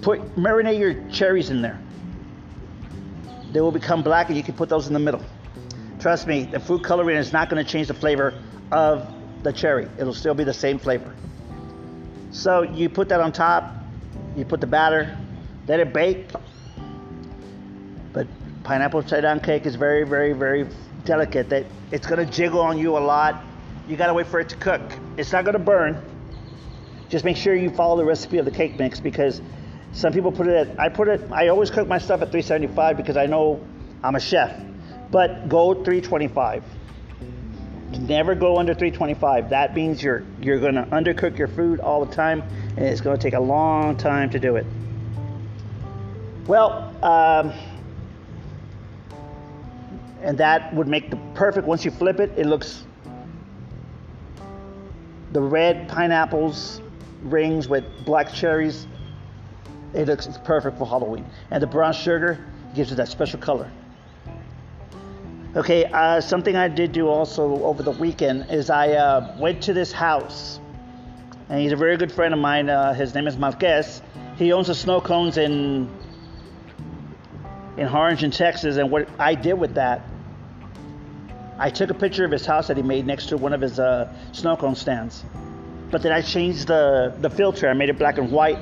Put 0.00 0.36
marinate 0.36 0.78
your 0.78 1.08
cherries 1.10 1.50
in 1.50 1.62
there. 1.62 1.78
They 3.52 3.60
will 3.60 3.72
become 3.72 4.02
black, 4.02 4.28
and 4.28 4.36
you 4.36 4.42
can 4.42 4.54
put 4.54 4.68
those 4.68 4.86
in 4.88 4.92
the 4.92 4.98
middle. 4.98 5.22
Trust 6.00 6.26
me, 6.26 6.44
the 6.44 6.60
food 6.60 6.84
coloring 6.84 7.16
is 7.16 7.32
not 7.32 7.48
going 7.48 7.64
to 7.64 7.70
change 7.70 7.88
the 7.88 7.94
flavor 7.94 8.34
of 8.70 9.12
the 9.42 9.52
cherry. 9.52 9.88
It'll 9.98 10.14
still 10.14 10.34
be 10.34 10.44
the 10.44 10.54
same 10.54 10.78
flavor. 10.78 11.14
So 12.30 12.62
you 12.62 12.88
put 12.88 13.08
that 13.08 13.20
on 13.20 13.32
top, 13.32 13.72
you 14.36 14.44
put 14.44 14.60
the 14.60 14.66
batter, 14.66 15.16
let 15.66 15.80
it 15.80 15.92
bake. 15.92 16.28
Pineapple 18.68 19.00
down 19.00 19.40
cake 19.40 19.64
is 19.64 19.76
very, 19.76 20.04
very, 20.04 20.34
very 20.34 20.68
delicate. 21.06 21.48
That 21.48 21.64
it's 21.90 22.06
gonna 22.06 22.26
jiggle 22.26 22.60
on 22.60 22.76
you 22.76 22.98
a 22.98 23.00
lot. 23.00 23.42
You 23.88 23.96
gotta 23.96 24.12
wait 24.12 24.26
for 24.26 24.40
it 24.40 24.50
to 24.50 24.56
cook. 24.56 24.82
It's 25.16 25.32
not 25.32 25.46
gonna 25.46 25.58
burn. 25.58 26.02
Just 27.08 27.24
make 27.24 27.38
sure 27.38 27.54
you 27.54 27.70
follow 27.70 27.96
the 27.96 28.04
recipe 28.04 28.36
of 28.36 28.44
the 28.44 28.50
cake 28.50 28.78
mix 28.78 29.00
because 29.00 29.40
some 29.92 30.12
people 30.12 30.30
put 30.30 30.48
it 30.48 30.68
at, 30.68 30.78
I 30.78 30.90
put 30.90 31.08
it, 31.08 31.22
I 31.32 31.48
always 31.48 31.70
cook 31.70 31.88
my 31.88 31.96
stuff 31.96 32.20
at 32.20 32.30
375 32.30 32.98
because 32.98 33.16
I 33.16 33.24
know 33.24 33.58
I'm 34.04 34.16
a 34.16 34.20
chef. 34.20 34.54
But 35.10 35.48
go 35.48 35.72
325. 35.72 36.62
Never 38.00 38.34
go 38.34 38.58
under 38.58 38.74
325. 38.74 39.48
That 39.48 39.74
means 39.74 40.02
you're 40.02 40.26
you're 40.42 40.60
gonna 40.60 40.86
undercook 40.92 41.38
your 41.38 41.48
food 41.48 41.80
all 41.80 42.04
the 42.04 42.14
time, 42.14 42.42
and 42.76 42.80
it's 42.80 43.00
gonna 43.00 43.16
take 43.16 43.32
a 43.32 43.40
long 43.40 43.96
time 43.96 44.28
to 44.28 44.38
do 44.38 44.56
it. 44.56 44.66
Well, 46.46 46.94
um, 47.02 47.54
and 50.22 50.38
that 50.38 50.74
would 50.74 50.88
make 50.88 51.10
the 51.10 51.18
perfect. 51.34 51.66
Once 51.66 51.84
you 51.84 51.90
flip 51.90 52.20
it, 52.20 52.32
it 52.36 52.46
looks 52.46 52.84
the 55.32 55.40
red 55.40 55.88
pineapples 55.88 56.80
rings 57.22 57.68
with 57.68 57.84
black 58.04 58.32
cherries. 58.32 58.86
It 59.94 60.06
looks 60.06 60.26
it's 60.26 60.38
perfect 60.38 60.78
for 60.78 60.86
Halloween, 60.86 61.24
and 61.50 61.62
the 61.62 61.66
brown 61.66 61.92
sugar 61.92 62.44
gives 62.74 62.92
it 62.92 62.96
that 62.96 63.08
special 63.08 63.38
color. 63.38 63.70
Okay, 65.56 65.86
uh, 65.86 66.20
something 66.20 66.56
I 66.56 66.68
did 66.68 66.92
do 66.92 67.08
also 67.08 67.64
over 67.64 67.82
the 67.82 67.90
weekend 67.90 68.46
is 68.50 68.68
I 68.68 68.90
uh, 68.90 69.34
went 69.38 69.62
to 69.62 69.72
this 69.72 69.92
house, 69.92 70.60
and 71.48 71.60
he's 71.60 71.72
a 71.72 71.76
very 71.76 71.96
good 71.96 72.12
friend 72.12 72.34
of 72.34 72.40
mine. 72.40 72.68
Uh, 72.68 72.92
his 72.92 73.14
name 73.14 73.26
is 73.26 73.36
Marquez. 73.38 74.02
He 74.36 74.52
owns 74.52 74.66
the 74.66 74.74
snow 74.74 75.00
cones 75.00 75.38
in 75.38 75.88
in 77.78 77.86
Harlingen, 77.86 78.30
Texas. 78.30 78.76
And 78.76 78.90
what 78.90 79.08
I 79.18 79.34
did 79.34 79.54
with 79.54 79.74
that, 79.74 80.02
I 81.58 81.70
took 81.70 81.90
a 81.90 81.94
picture 81.94 82.24
of 82.24 82.30
his 82.30 82.44
house 82.44 82.68
that 82.68 82.76
he 82.76 82.82
made 82.82 83.06
next 83.06 83.26
to 83.26 83.36
one 83.36 83.52
of 83.52 83.60
his 83.60 83.78
uh, 83.78 84.12
snow 84.32 84.56
cone 84.56 84.74
stands. 84.74 85.24
But 85.90 86.02
then 86.02 86.12
I 86.12 86.20
changed 86.20 86.66
the 86.66 87.14
the 87.20 87.30
filter. 87.30 87.68
I 87.68 87.72
made 87.72 87.88
it 87.88 87.98
black 87.98 88.18
and 88.18 88.30
white, 88.30 88.58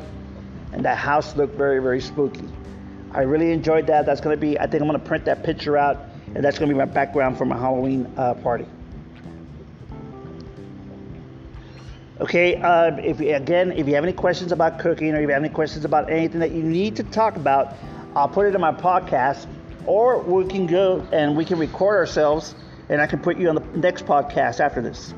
and 0.72 0.84
that 0.84 0.96
house 0.96 1.34
looked 1.34 1.56
very 1.56 1.80
very 1.80 2.00
spooky. 2.00 2.48
I 3.10 3.22
really 3.22 3.50
enjoyed 3.50 3.88
that. 3.88 4.06
That's 4.06 4.20
gonna 4.20 4.36
be. 4.36 4.58
I 4.58 4.66
think 4.66 4.80
I'm 4.80 4.86
gonna 4.86 5.00
print 5.00 5.24
that 5.24 5.42
picture 5.42 5.76
out 5.76 5.98
and 6.34 6.44
that's 6.44 6.58
going 6.58 6.68
to 6.68 6.74
be 6.74 6.78
my 6.78 6.84
background 6.84 7.38
for 7.38 7.44
my 7.44 7.56
Halloween 7.56 8.12
uh, 8.16 8.34
party. 8.34 8.66
Okay, 12.20 12.56
uh, 12.56 12.96
if 12.96 13.20
again, 13.20 13.72
if 13.72 13.86
you 13.86 13.94
have 13.94 14.04
any 14.04 14.12
questions 14.12 14.50
about 14.50 14.78
cooking 14.78 15.14
or 15.14 15.16
if 15.16 15.22
you 15.22 15.28
have 15.28 15.42
any 15.42 15.52
questions 15.52 15.84
about 15.84 16.10
anything 16.10 16.40
that 16.40 16.50
you 16.50 16.62
need 16.62 16.96
to 16.96 17.02
talk 17.04 17.36
about, 17.36 17.74
I'll 18.16 18.28
put 18.28 18.46
it 18.46 18.54
in 18.54 18.60
my 18.62 18.72
podcast, 18.72 19.46
or 19.84 20.18
we 20.20 20.46
can 20.46 20.66
go 20.66 21.06
and 21.12 21.36
we 21.36 21.44
can 21.44 21.58
record 21.58 21.96
ourselves, 21.96 22.54
and 22.88 22.98
I 22.98 23.06
can 23.06 23.18
put 23.18 23.36
you 23.36 23.50
on 23.50 23.56
the 23.56 23.78
next 23.78 24.06
podcast 24.06 24.58
after 24.58 24.80
this. 24.80 25.12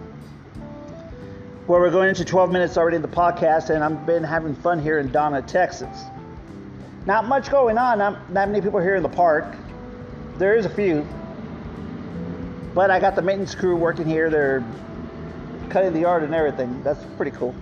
Well, 1.68 1.78
we're 1.78 1.92
going 1.92 2.08
into 2.08 2.24
12 2.24 2.50
minutes 2.50 2.76
already 2.76 2.96
in 2.96 3.02
the 3.02 3.06
podcast, 3.08 3.70
and 3.70 3.84
I've 3.84 4.04
been 4.04 4.24
having 4.24 4.56
fun 4.56 4.82
here 4.82 4.98
in 4.98 5.12
Donna, 5.12 5.42
Texas. 5.42 5.96
Not 7.06 7.28
much 7.28 7.52
going 7.52 7.78
on. 7.78 7.98
Not, 7.98 8.32
not 8.32 8.48
many 8.48 8.60
people 8.60 8.80
here 8.80 8.96
in 8.96 9.04
the 9.04 9.08
park. 9.08 9.46
There 10.38 10.56
is 10.56 10.66
a 10.66 10.70
few. 10.70 11.06
But 12.74 12.90
I 12.90 12.98
got 12.98 13.14
the 13.14 13.22
maintenance 13.22 13.54
crew 13.54 13.76
working 13.76 14.06
here. 14.06 14.28
They're 14.28 14.64
cutting 15.70 15.92
the 15.92 16.00
yard 16.00 16.24
and 16.24 16.34
everything. 16.34 16.82
That's 16.82 17.04
pretty 17.16 17.30
cool. 17.30 17.54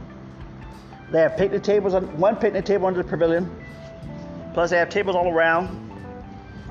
They 1.10 1.20
have 1.20 1.36
picnic 1.36 1.62
tables 1.62 1.92
on 1.92 2.18
one 2.18 2.36
picnic 2.36 2.64
table 2.64 2.86
under 2.86 3.02
the 3.02 3.08
pavilion. 3.08 3.65
Plus 4.56 4.70
they 4.70 4.78
have 4.78 4.88
tables 4.88 5.14
all 5.14 5.28
around. 5.28 5.68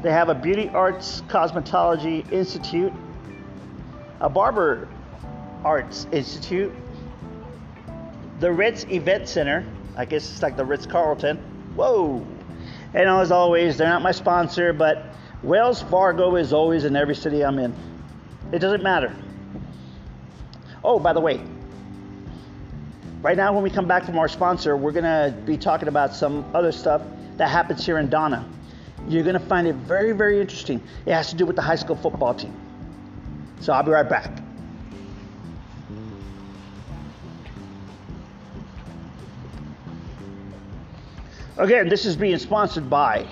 They 0.02 0.10
have 0.10 0.30
a 0.30 0.34
beauty 0.34 0.70
arts 0.70 1.22
cosmetology 1.28 2.32
institute, 2.32 2.92
a 4.20 4.28
barber 4.28 4.88
arts 5.64 6.08
institute, 6.12 6.74
the 8.40 8.52
Ritz 8.52 8.86
Event 8.86 9.30
Center. 9.30 9.64
I 9.96 10.06
guess 10.06 10.28
it's 10.32 10.42
like 10.42 10.58
the 10.58 10.66
Ritz 10.66 10.88
Carlton. 10.88 11.38
Whoa! 11.76 12.26
And 12.96 13.08
as 13.08 13.30
always, 13.30 13.78
they're 13.78 13.88
not 13.88 14.02
my 14.02 14.14
sponsor, 14.14 14.74
but 14.74 15.06
Wells 15.44 15.84
Fargo 15.84 16.38
is 16.38 16.54
always 16.54 16.86
in 16.86 16.96
every 16.96 17.14
city 17.14 17.46
I'm 17.46 17.60
in. 17.60 17.76
It 18.52 18.58
doesn't 18.58 18.82
matter. 18.82 19.16
Oh, 20.84 20.98
by 20.98 21.14
the 21.14 21.22
way, 21.22 21.40
right 23.22 23.38
now 23.38 23.54
when 23.54 23.62
we 23.62 23.70
come 23.70 23.88
back 23.88 24.06
from 24.06 24.18
our 24.18 24.28
sponsor, 24.28 24.76
we're 24.76 24.92
going 24.92 25.04
to 25.04 25.38
be 25.46 25.56
talking 25.56 25.88
about 25.88 26.16
some 26.16 26.44
other 26.56 26.72
stuff 26.72 27.04
that 27.38 27.50
happens 27.50 27.86
here 27.86 27.98
in 27.98 28.10
Donna. 28.10 28.48
You're 29.08 29.24
going 29.24 29.40
to 29.40 29.46
find 29.48 29.68
it 29.68 29.76
very, 29.76 30.14
very 30.14 30.40
interesting. 30.40 30.82
It 31.06 31.14
has 31.14 31.30
to 31.30 31.36
do 31.36 31.46
with 31.46 31.56
the 31.56 31.62
high 31.62 31.76
school 31.76 31.96
football 31.96 32.34
team. 32.34 32.54
So 33.60 33.74
I'll 33.74 33.84
be 33.84 33.92
right 33.92 34.08
back. 34.08 34.32
Again, 41.58 41.88
this 41.88 42.06
is 42.06 42.18
being 42.18 42.38
sponsored 42.38 42.90
by 42.90 43.26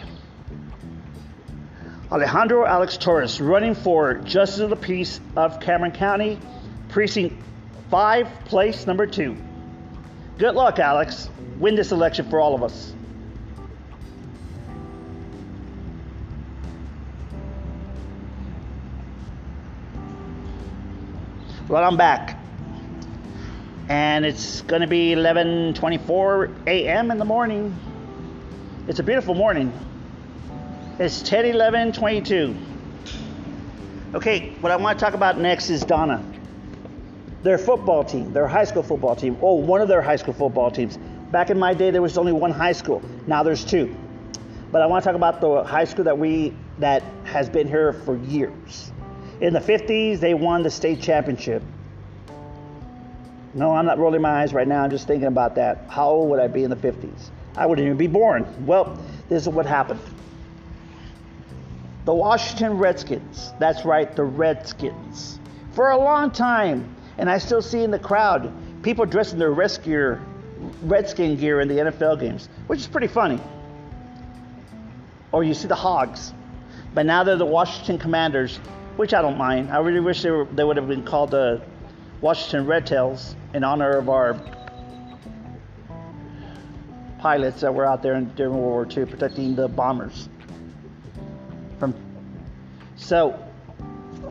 Alejandro 2.10 2.66
Alex 2.66 2.96
Torres 2.96 3.42
running 3.42 3.76
for 3.76 4.14
Justice 4.14 4.60
of 4.60 4.70
the 4.70 4.78
Peace 4.78 5.20
of 5.36 5.60
Cameron 5.60 5.92
County, 5.92 6.40
Precinct 6.88 7.36
5, 7.90 8.28
place 8.46 8.88
number 8.88 9.06
2. 9.06 9.36
Good 10.38 10.56
luck, 10.56 10.80
Alex. 10.80 11.30
Win 11.60 11.76
this 11.76 11.92
election 11.92 12.30
for 12.30 12.40
all 12.40 12.56
of 12.56 12.64
us. 12.64 12.94
Well, 21.74 21.84
I'm 21.84 21.98
back. 21.98 22.38
And 23.90 24.28
it's 24.28 24.62
going 24.62 24.84
to 24.84 24.88
be 24.88 25.16
11:24 25.16 26.68
a.m. 26.68 27.10
in 27.10 27.18
the 27.18 27.26
morning. 27.26 27.76
It's 28.88 29.00
a 29.00 29.04
beautiful 29.04 29.34
morning. 29.34 29.74
It's 31.00 31.24
10:11:22. 31.24 32.56
Okay, 34.14 34.52
what 34.62 34.72
I 34.72 34.76
want 34.76 35.00
to 35.00 35.04
talk 35.04 35.16
about 35.16 35.40
next 35.40 35.72
is 35.72 35.84
Donna. 35.84 36.24
Their 37.42 37.58
football 37.58 38.04
team, 38.04 38.34
their 38.34 38.46
high 38.46 38.66
school 38.66 38.84
football 38.84 39.16
team. 39.16 39.36
Oh, 39.42 39.56
one 39.56 39.82
of 39.82 39.88
their 39.88 40.04
high 40.04 40.18
school 40.18 40.36
football 40.36 40.70
teams. 40.70 41.00
Back 41.32 41.50
in 41.50 41.58
my 41.58 41.74
day, 41.74 41.90
there 41.90 42.04
was 42.04 42.20
only 42.20 42.34
one 42.34 42.52
high 42.52 42.74
school. 42.74 43.02
Now 43.26 43.42
there's 43.42 43.66
two. 43.66 43.96
But 44.72 44.84
I 44.84 44.86
want 44.86 45.04
to 45.04 45.10
talk 45.10 45.16
about 45.16 45.42
the 45.42 45.64
high 45.64 45.86
school 45.86 46.04
that 46.04 46.20
we 46.20 46.54
that 46.78 47.02
has 47.24 47.50
been 47.50 47.68
here 47.68 47.94
for 47.94 48.16
years. 48.16 48.93
In 49.44 49.52
the 49.52 49.60
50s, 49.60 50.22
they 50.22 50.34
won 50.34 50.64
the 50.64 50.72
state 50.72 51.02
championship. 51.02 51.62
No, 53.54 53.72
I'm 53.72 53.86
not 53.86 54.00
rolling 54.00 54.22
my 54.22 54.42
eyes 54.42 54.54
right 54.54 54.66
now. 54.66 54.86
I'm 54.86 54.90
just 54.90 55.06
thinking 55.06 55.28
about 55.28 55.56
that. 55.56 55.84
How 55.90 56.12
old 56.12 56.30
would 56.30 56.40
I 56.40 56.48
be 56.48 56.64
in 56.64 56.70
the 56.70 56.78
50s? 56.78 57.30
I 57.58 57.66
wouldn't 57.66 57.86
even 57.86 57.98
be 57.98 58.08
born. 58.08 58.48
Well, 58.66 58.98
this 59.28 59.42
is 59.42 59.50
what 59.50 59.66
happened. 59.66 60.00
The 62.06 62.14
Washington 62.14 62.78
Redskins. 62.78 63.52
That's 63.60 63.84
right, 63.84 64.16
the 64.16 64.24
Redskins. 64.24 65.40
For 65.74 65.90
a 65.90 65.98
long 65.98 66.32
time, 66.32 66.96
and 67.18 67.30
I 67.30 67.38
still 67.38 67.62
see 67.62 67.84
in 67.84 67.92
the 67.92 68.00
crowd 68.00 68.50
people 68.82 69.06
dressed 69.06 69.34
in 69.34 69.40
their 69.40 69.52
Redskin 69.52 70.22
Redskin 70.84 71.36
gear 71.36 71.60
in 71.60 71.68
the 71.68 71.80
NFL 71.80 72.18
games, 72.22 72.48
which 72.68 72.80
is 72.80 72.88
pretty 72.88 73.08
funny. 73.08 73.42
Or 75.34 75.44
you 75.44 75.54
see 75.54 75.68
the 75.68 75.76
Hogs, 75.76 76.34
but 76.94 77.06
now 77.06 77.26
they're 77.26 77.36
the 77.36 77.46
Washington 77.46 77.98
Commanders, 77.98 78.62
which 78.98 79.14
I 79.14 79.22
don't 79.22 79.38
mind. 79.38 79.72
I 79.72 79.80
really 79.80 80.00
wish 80.00 80.22
they, 80.22 80.32
were, 80.32 80.46
they 80.46 80.64
would 80.64 80.78
have 80.78 80.88
been 80.88 81.04
called 81.04 81.32
the 81.32 81.62
Washington 82.22 82.66
Red 82.66 82.86
Tails 82.86 83.36
in 83.54 83.64
honor 83.64 83.98
of 83.98 84.10
our 84.10 84.40
pilots 87.20 87.62
that 87.62 87.74
were 87.74 87.86
out 87.86 88.04
there 88.04 88.20
during 88.20 88.54
World 88.54 88.64
War 88.64 88.88
II 88.90 89.06
protecting 89.06 89.56
the 89.56 89.68
bombers. 89.68 90.30
From 91.80 91.96
so, 92.96 93.32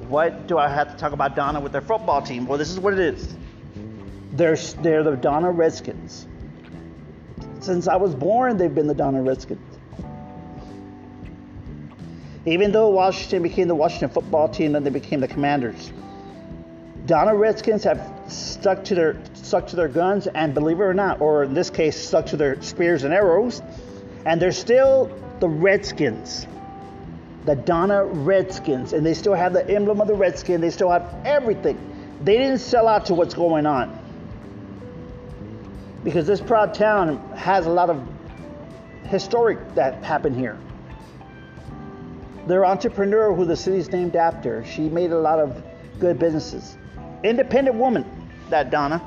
what 0.08 0.46
do 0.46 0.58
I 0.58 0.68
have 0.68 0.90
to 0.90 0.96
talk 0.96 1.12
about 1.12 1.34
Donna 1.34 1.60
with 1.60 1.72
their 1.72 1.80
football 1.80 2.22
team? 2.22 2.46
Well, 2.46 2.58
this 2.58 2.70
is 2.70 2.78
what 2.78 2.92
it 2.92 3.00
is. 3.00 3.34
They're 4.32 4.56
they're 4.82 5.02
the 5.02 5.16
Donna 5.16 5.50
Redskins. 5.50 6.26
Since 7.60 7.88
I 7.88 7.96
was 7.96 8.14
born, 8.14 8.56
they've 8.56 8.74
been 8.74 8.86
the 8.86 8.94
Donna 8.94 9.22
Redskins. 9.22 9.71
Even 12.44 12.72
though 12.72 12.90
Washington 12.90 13.42
became 13.42 13.68
the 13.68 13.74
Washington 13.74 14.08
football 14.08 14.48
team, 14.48 14.72
then 14.72 14.84
they 14.84 14.90
became 14.90 15.20
the 15.20 15.28
Commanders. 15.28 15.92
Donna 17.06 17.34
Redskins 17.34 17.84
have 17.84 18.12
stuck 18.28 18.84
to 18.84 18.94
their 18.94 19.16
stuck 19.34 19.66
to 19.68 19.76
their 19.76 19.88
guns, 19.88 20.26
and 20.28 20.54
believe 20.54 20.78
it 20.80 20.84
or 20.84 20.94
not, 20.94 21.20
or 21.20 21.44
in 21.44 21.54
this 21.54 21.70
case, 21.70 21.96
stuck 21.96 22.26
to 22.26 22.36
their 22.36 22.60
spears 22.62 23.04
and 23.04 23.12
arrows, 23.12 23.60
and 24.24 24.40
they're 24.40 24.52
still 24.52 25.10
the 25.40 25.48
Redskins 25.48 26.46
the 27.44 27.56
Donna 27.56 28.04
Redskins, 28.04 28.92
and 28.92 29.04
they 29.04 29.14
still 29.14 29.34
have 29.34 29.52
the 29.52 29.68
emblem 29.68 30.00
of 30.00 30.06
the 30.06 30.14
Redskin. 30.14 30.60
They 30.60 30.70
still 30.70 30.90
have 30.90 31.14
everything. 31.24 31.78
They 32.22 32.36
didn't 32.36 32.58
sell 32.58 32.86
out 32.86 33.06
to 33.06 33.14
what's 33.14 33.34
going 33.34 33.66
on. 33.66 33.98
Because 36.04 36.26
this 36.26 36.40
proud 36.40 36.74
town 36.74 37.18
has 37.34 37.66
a 37.66 37.70
lot 37.70 37.90
of 37.90 38.02
historic 39.04 39.74
that 39.74 40.04
happened 40.04 40.36
here 40.36 40.58
their 42.46 42.64
entrepreneur 42.64 43.34
who 43.34 43.44
the 43.44 43.56
city's 43.56 43.90
named 43.90 44.16
after. 44.16 44.64
She 44.64 44.88
made 44.88 45.12
a 45.12 45.18
lot 45.18 45.38
of 45.38 45.62
good 45.98 46.18
businesses. 46.18 46.76
Independent 47.22 47.76
woman, 47.76 48.04
that 48.50 48.70
Donna. 48.70 49.00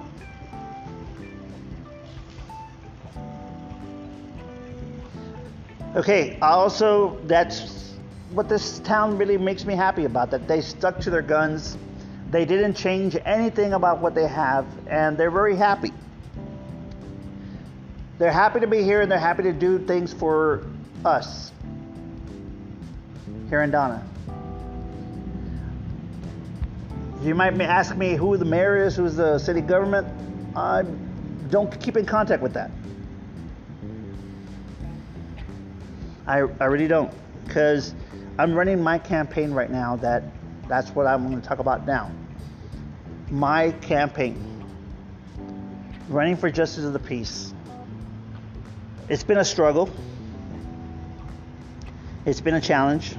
Okay, 5.96 6.38
also, 6.42 7.18
that's 7.24 7.94
what 8.32 8.50
this 8.50 8.80
town 8.80 9.18
really 9.18 9.38
makes 9.38 9.66
me 9.66 9.76
happy 9.76 10.06
about 10.06 10.32
that 10.32 10.48
they 10.48 10.62
stuck 10.62 11.00
to 11.00 11.10
their 11.10 11.22
guns. 11.22 11.78
They 12.32 12.44
didn't 12.44 12.74
change 12.74 13.16
anything 13.26 13.74
about 13.74 14.02
what 14.02 14.14
they 14.14 14.28
have, 14.28 14.66
and 14.88 15.18
they're 15.18 15.32
very 15.32 15.56
happy. 15.56 15.94
They're 18.18 18.32
happy 18.32 18.62
to 18.62 18.68
be 18.68 18.82
here 18.82 19.02
and 19.02 19.12
they're 19.12 19.20
happy 19.20 19.44
to 19.44 19.54
do 19.54 19.78
things 19.78 20.14
for 20.14 20.64
us 21.04 21.52
here 23.50 23.62
in 23.62 23.72
Donna. 23.72 24.06
You 27.22 27.34
might 27.34 27.60
ask 27.62 27.96
me 27.96 28.16
who 28.16 28.38
the 28.38 28.46
mayor 28.46 28.86
is, 28.86 28.96
who's 28.96 29.16
the 29.16 29.40
city 29.40 29.62
government. 29.62 30.08
I 30.56 30.84
don't 31.50 31.80
keep 31.80 31.98
in 31.98 32.06
contact 32.06 32.42
with 32.42 32.54
that. 32.54 32.72
I, 36.28 36.40
I 36.60 36.66
really 36.66 36.88
don't, 36.88 37.12
because 37.46 37.94
I'm 38.38 38.54
running 38.54 38.82
my 38.82 38.98
campaign 38.98 39.52
right 39.52 39.70
now. 39.70 39.96
That 39.98 40.24
that's 40.68 40.90
what 40.92 41.08
I'm 41.08 41.30
going 41.30 41.42
to 41.42 41.48
talk 41.48 41.60
about 41.60 41.86
now. 41.86 42.12
My 43.30 43.72
campaign, 43.72 44.64
running 46.10 46.36
for 46.36 46.50
justice 46.50 46.84
of 46.84 46.94
the 46.94 47.00
peace. 47.00 47.54
It's 49.08 49.24
been 49.24 49.38
a 49.38 49.46
struggle. 49.46 49.90
It's 52.26 52.42
been 52.42 52.56
a 52.56 52.62
challenge. 52.62 53.16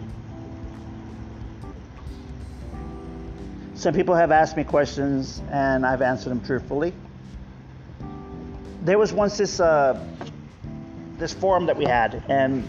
Some 3.87 3.95
people 3.95 4.16
have 4.16 4.33
asked 4.33 4.57
me 4.57 4.64
questions 4.64 5.40
and 5.52 5.87
I've 5.87 6.02
answered 6.02 6.31
them 6.31 6.45
truthfully. 6.45 6.93
There 8.83 8.99
was 8.99 9.12
once 9.12 9.37
this 9.37 9.61
uh, 9.61 10.05
this 11.19 11.33
forum 11.33 11.66
that 11.66 11.76
we 11.76 11.85
had, 11.85 12.21
and 12.28 12.69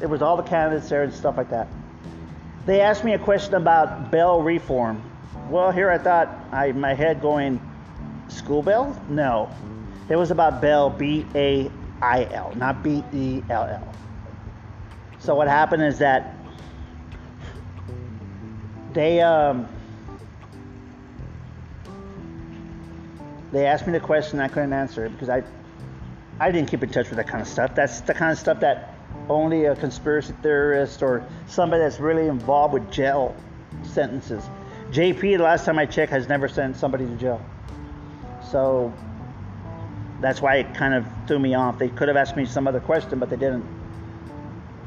it 0.00 0.06
was 0.06 0.22
all 0.22 0.36
the 0.36 0.42
candidates 0.42 0.88
there 0.88 1.04
and 1.04 1.14
stuff 1.14 1.36
like 1.36 1.50
that. 1.50 1.68
They 2.66 2.80
asked 2.80 3.04
me 3.04 3.12
a 3.14 3.18
question 3.20 3.54
about 3.54 4.10
bell 4.10 4.42
reform. 4.42 5.00
Well, 5.50 5.70
here 5.70 5.88
I 5.88 5.98
thought 5.98 6.36
I 6.50 6.72
my 6.72 6.94
head 6.94 7.20
going, 7.20 7.60
school 8.26 8.64
bell? 8.64 9.00
No, 9.08 9.48
it 10.08 10.16
was 10.16 10.32
about 10.32 10.60
bell 10.60 10.90
B 10.90 11.24
A 11.36 11.70
I 12.02 12.24
L, 12.32 12.52
not 12.56 12.82
B 12.82 13.04
E 13.12 13.40
L 13.50 13.62
L. 13.62 13.94
So 15.20 15.36
what 15.36 15.46
happened 15.46 15.84
is 15.84 15.98
that 15.98 16.34
they 18.94 19.20
um, 19.20 19.68
they 23.56 23.66
asked 23.66 23.86
me 23.86 23.92
the 23.94 24.00
question 24.00 24.38
I 24.38 24.48
couldn't 24.48 24.74
answer 24.74 25.06
it 25.06 25.10
because 25.10 25.30
I 25.30 25.42
I 26.38 26.52
didn't 26.52 26.68
keep 26.68 26.82
in 26.82 26.90
touch 26.90 27.08
with 27.08 27.16
that 27.16 27.26
kind 27.26 27.40
of 27.40 27.48
stuff. 27.48 27.74
That's 27.74 28.02
the 28.02 28.12
kind 28.12 28.30
of 28.30 28.38
stuff 28.38 28.60
that 28.60 28.94
only 29.30 29.64
a 29.64 29.74
conspiracy 29.74 30.34
theorist 30.42 31.02
or 31.02 31.26
somebody 31.46 31.82
that's 31.82 31.98
really 31.98 32.26
involved 32.26 32.74
with 32.74 32.90
jail 32.90 33.34
sentences. 33.82 34.44
JP, 34.90 35.38
the 35.38 35.38
last 35.38 35.64
time 35.64 35.78
I 35.78 35.86
checked, 35.86 36.12
has 36.12 36.28
never 36.28 36.48
sent 36.48 36.76
somebody 36.76 37.06
to 37.06 37.16
jail. 37.16 37.40
So 38.50 38.92
that's 40.20 40.42
why 40.42 40.56
it 40.56 40.74
kind 40.74 40.92
of 40.92 41.06
threw 41.26 41.38
me 41.38 41.54
off. 41.54 41.78
They 41.78 41.88
could 41.88 42.08
have 42.08 42.16
asked 42.18 42.36
me 42.36 42.44
some 42.44 42.68
other 42.68 42.80
question, 42.80 43.18
but 43.18 43.30
they 43.30 43.36
didn't. 43.36 43.64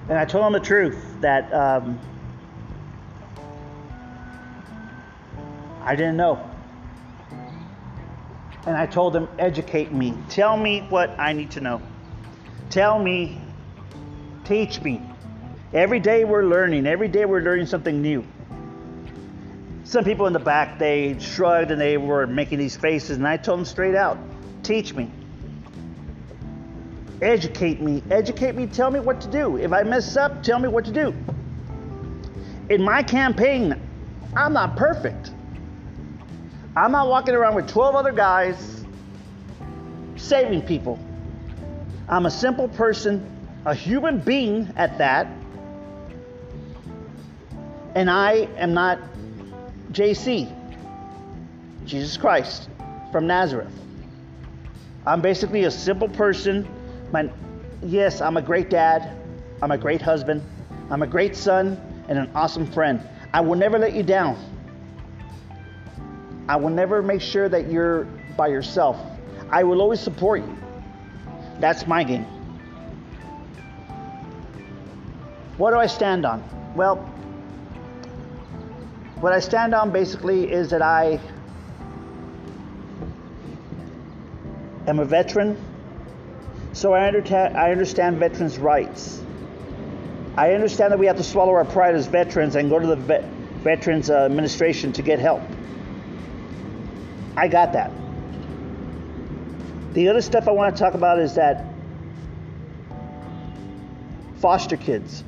And 0.10 0.18
I 0.18 0.26
told 0.26 0.46
them 0.46 0.54
the 0.54 0.60
truth 0.60 1.04
that 1.22 1.52
um, 1.52 2.00
I 5.82 5.96
didn't 5.96 6.18
know. 6.18 6.49
And 8.66 8.76
I 8.76 8.86
told 8.86 9.14
them, 9.14 9.28
educate 9.40 9.92
me. 9.92 10.14
Tell 10.30 10.58
me 10.58 10.82
what 10.90 11.18
I 11.20 11.34
need 11.34 11.52
to 11.52 11.62
know. 11.62 11.82
Tell 12.70 13.00
me, 13.00 13.42
teach 14.44 14.82
me. 14.82 15.02
Every 15.74 16.00
day 16.00 16.26
we're 16.26 16.46
learning. 16.46 16.86
Every 16.86 17.08
day 17.08 17.26
we're 17.26 17.42
learning 17.42 17.68
something 17.68 18.02
new. 18.02 18.26
Some 19.86 20.04
people 20.04 20.28
in 20.28 20.34
the 20.34 20.40
back, 20.40 20.78
they 20.78 21.18
shrugged 21.20 21.72
and 21.72 21.82
they 21.82 21.98
were 21.98 22.28
making 22.28 22.60
these 22.60 22.78
faces, 22.78 23.18
and 23.18 23.28
I 23.28 23.38
told 23.38 23.60
them 23.60 23.66
straight 23.66 23.96
out, 23.96 24.20
teach 24.62 24.94
me. 24.94 25.10
Educate 27.22 27.82
me. 27.82 28.04
Educate 28.12 28.56
me. 28.56 28.68
Tell 28.68 28.92
me 28.92 29.00
what 29.00 29.22
to 29.22 29.28
do. 29.30 29.58
If 29.58 29.74
I 29.74 29.84
mess 29.84 30.16
up, 30.16 30.44
tell 30.44 30.60
me 30.60 30.68
what 30.68 30.86
to 30.86 30.92
do. 30.92 31.14
In 32.70 32.84
my 32.84 33.02
campaign, 33.02 33.82
I'm 34.36 34.54
not 34.54 34.78
perfect. 34.78 35.32
I'm 36.76 36.92
not 36.92 37.08
walking 37.08 37.36
around 37.36 37.56
with 37.56 37.68
12 37.70 37.96
other 37.96 38.12
guys 38.12 38.84
saving 40.16 40.64
people. 40.64 41.00
I'm 42.08 42.26
a 42.26 42.32
simple 42.32 42.68
person, 42.68 43.26
a 43.66 43.74
human 43.74 44.20
being 44.20 44.74
at 44.76 44.98
that. 44.98 45.28
And 47.96 48.10
I 48.10 48.48
am 48.58 48.74
not 48.74 49.00
JC, 49.92 50.54
Jesus 51.86 52.18
Christ 52.18 52.70
from 53.12 53.28
Nazareth. 53.28 53.74
I'm 55.06 55.22
basically 55.22 55.64
a 55.64 55.72
simple 55.72 56.10
person 56.10 56.68
my, 57.12 57.30
yes, 57.82 58.22
I'm 58.22 58.38
a 58.38 58.42
great 58.42 58.70
dad. 58.70 59.16
I'm 59.62 59.72
a 59.72 59.78
great 59.78 60.02
husband. 60.02 60.44
I'm 60.90 61.02
a 61.02 61.08
great 61.08 61.36
son 61.36 61.80
and 62.08 62.18
an 62.18 62.30
awesome 62.36 62.72
friend. 62.72 63.02
I 63.34 63.42
will 63.42 63.56
never 63.56 63.78
let 63.78 63.94
you 63.94 64.04
down. 64.04 64.38
I 66.50 66.58
will 66.58 66.72
never 66.72 67.02
make 67.02 67.22
sure 67.22 67.48
that 67.48 67.70
you're 67.70 68.06
by 68.36 68.48
yourself. 68.48 68.98
I 69.50 69.64
will 69.64 69.82
always 69.82 70.00
support 70.00 70.42
you. 70.42 70.58
That's 71.60 71.88
my 71.88 72.04
game. 72.04 72.26
What 75.58 75.72
do 75.72 75.78
I 75.78 75.88
stand 75.88 76.26
on? 76.26 76.44
Well, 76.76 76.98
what 79.22 79.32
I 79.32 79.40
stand 79.40 79.74
on 79.74 79.92
basically 79.92 80.52
is 80.52 80.72
that 80.72 80.82
I 80.82 81.20
am 84.88 85.00
a 85.00 85.06
veteran 85.06 85.58
so 86.74 86.94
I, 86.94 87.08
understand, 87.08 87.58
I 87.58 87.72
understand 87.72 88.18
veterans' 88.18 88.58
rights. 88.58 89.22
I 90.38 90.54
understand 90.54 90.94
that 90.94 91.00
we 91.00 91.08
have 91.08 91.18
to 91.18 91.24
swallow 91.24 91.54
our 91.54 91.66
pride 91.66 91.96
as 91.96 92.08
veterans 92.08 92.56
and 92.56 92.70
go 92.70 92.80
to 92.80 92.88
the 92.88 92.96
vet, 92.96 93.26
Veterans 93.64 94.10
Administration 94.10 94.94
to 94.94 95.02
get 95.02 95.20
help. 95.20 95.42
I 97.36 97.48
got 97.48 97.74
that. 97.74 97.92
The 99.94 100.08
other 100.08 100.22
stuff 100.22 100.48
I 100.48 100.52
want 100.52 100.76
to 100.76 100.80
talk 100.82 100.94
about 100.94 101.20
is 101.20 101.36
that 101.36 101.66
foster 104.38 104.78
kids. 104.78 105.24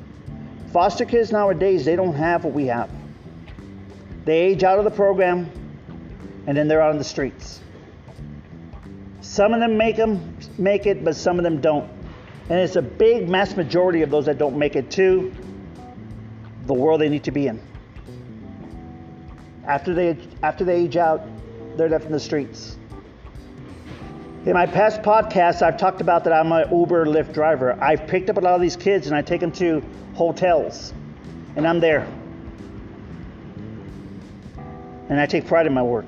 Foster 0.72 1.04
kids 1.04 1.32
nowadays, 1.32 1.84
they 1.84 1.96
don't 1.96 2.14
have 2.14 2.44
what 2.44 2.54
we 2.54 2.66
have. 2.66 2.90
They 4.24 4.38
age 4.38 4.62
out 4.62 4.78
of 4.78 4.84
the 4.84 4.90
program 4.90 5.50
and 6.46 6.56
then 6.56 6.68
they're 6.68 6.80
out 6.80 6.90
on 6.90 6.98
the 6.98 7.04
streets. 7.04 7.60
Some 9.20 9.54
of 9.54 9.60
them 9.60 9.76
make 9.76 9.96
them 9.96 10.36
make 10.58 10.86
it, 10.86 11.04
but 11.04 11.16
some 11.16 11.38
of 11.38 11.44
them 11.44 11.60
don't. 11.60 11.90
And 12.48 12.58
it's 12.58 12.76
a 12.76 12.82
big 12.82 13.28
mass 13.28 13.56
majority 13.56 14.02
of 14.02 14.10
those 14.10 14.26
that 14.26 14.38
don't 14.38 14.56
make 14.56 14.76
it 14.76 14.90
to 14.92 15.32
the 16.66 16.74
world 16.74 17.00
they 17.00 17.08
need 17.08 17.24
to 17.24 17.30
be 17.30 17.46
in. 17.46 17.60
After 19.66 19.94
they 19.94 20.16
after 20.42 20.64
they 20.64 20.76
age 20.76 20.96
out, 20.96 21.22
they're 21.76 21.88
left 21.88 22.06
in 22.06 22.12
the 22.12 22.20
streets. 22.20 22.76
In 24.44 24.54
my 24.54 24.66
past 24.66 25.02
podcasts, 25.02 25.62
I've 25.62 25.76
talked 25.76 26.00
about 26.00 26.24
that 26.24 26.32
I'm 26.32 26.50
an 26.50 26.68
Uber 26.76 27.06
Lyft 27.06 27.32
driver. 27.32 27.78
I've 27.80 28.08
picked 28.08 28.28
up 28.28 28.38
a 28.38 28.40
lot 28.40 28.54
of 28.54 28.60
these 28.60 28.74
kids 28.76 29.06
and 29.06 29.14
I 29.14 29.22
take 29.22 29.40
them 29.40 29.52
to 29.52 29.82
hotels, 30.14 30.92
and 31.54 31.66
I'm 31.66 31.78
there. 31.78 32.06
And 35.08 35.20
I 35.20 35.26
take 35.26 35.46
pride 35.46 35.66
in 35.66 35.72
my 35.72 35.82
work. 35.82 36.06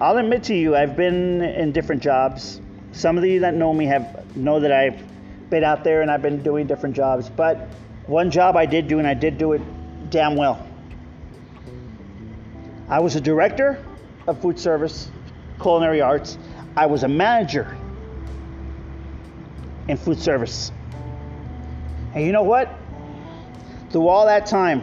I'll 0.00 0.18
admit 0.18 0.42
to 0.44 0.54
you, 0.54 0.76
I've 0.76 0.96
been 0.96 1.42
in 1.42 1.72
different 1.72 2.02
jobs. 2.02 2.60
Some 2.90 3.16
of 3.16 3.24
you 3.24 3.40
that 3.40 3.54
know 3.54 3.72
me 3.72 3.86
have 3.86 4.36
know 4.36 4.60
that 4.60 4.72
I've 4.72 5.00
been 5.48 5.64
out 5.64 5.84
there 5.84 6.02
and 6.02 6.10
I've 6.10 6.22
been 6.22 6.42
doing 6.42 6.66
different 6.66 6.96
jobs. 6.96 7.30
But 7.30 7.68
one 8.06 8.30
job 8.30 8.56
I 8.56 8.66
did 8.66 8.88
do, 8.88 8.98
and 8.98 9.06
I 9.06 9.14
did 9.14 9.38
do 9.38 9.52
it 9.52 9.62
damn 10.10 10.34
well. 10.34 10.66
I 12.92 12.98
was 12.98 13.16
a 13.16 13.22
director 13.22 13.82
of 14.26 14.42
food 14.42 14.58
service, 14.58 15.10
culinary 15.58 16.02
arts. 16.02 16.36
I 16.76 16.84
was 16.84 17.04
a 17.04 17.08
manager 17.08 17.74
in 19.88 19.96
food 19.96 20.20
service. 20.20 20.70
And 22.14 22.22
you 22.22 22.32
know 22.32 22.42
what? 22.42 22.68
Through 23.88 24.08
all 24.08 24.26
that 24.26 24.44
time, 24.44 24.82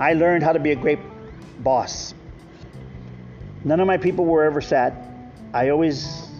I 0.00 0.14
learned 0.14 0.42
how 0.42 0.54
to 0.54 0.58
be 0.58 0.70
a 0.70 0.74
great 0.74 1.00
boss. 1.58 2.14
None 3.62 3.78
of 3.78 3.86
my 3.86 3.98
people 3.98 4.24
were 4.24 4.44
ever 4.44 4.62
sad. 4.62 4.96
I 5.52 5.68
always 5.68 6.30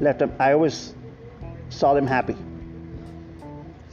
left 0.00 0.18
them, 0.18 0.32
I 0.40 0.52
always 0.52 0.96
saw 1.68 1.94
them 1.94 2.08
happy. 2.08 2.34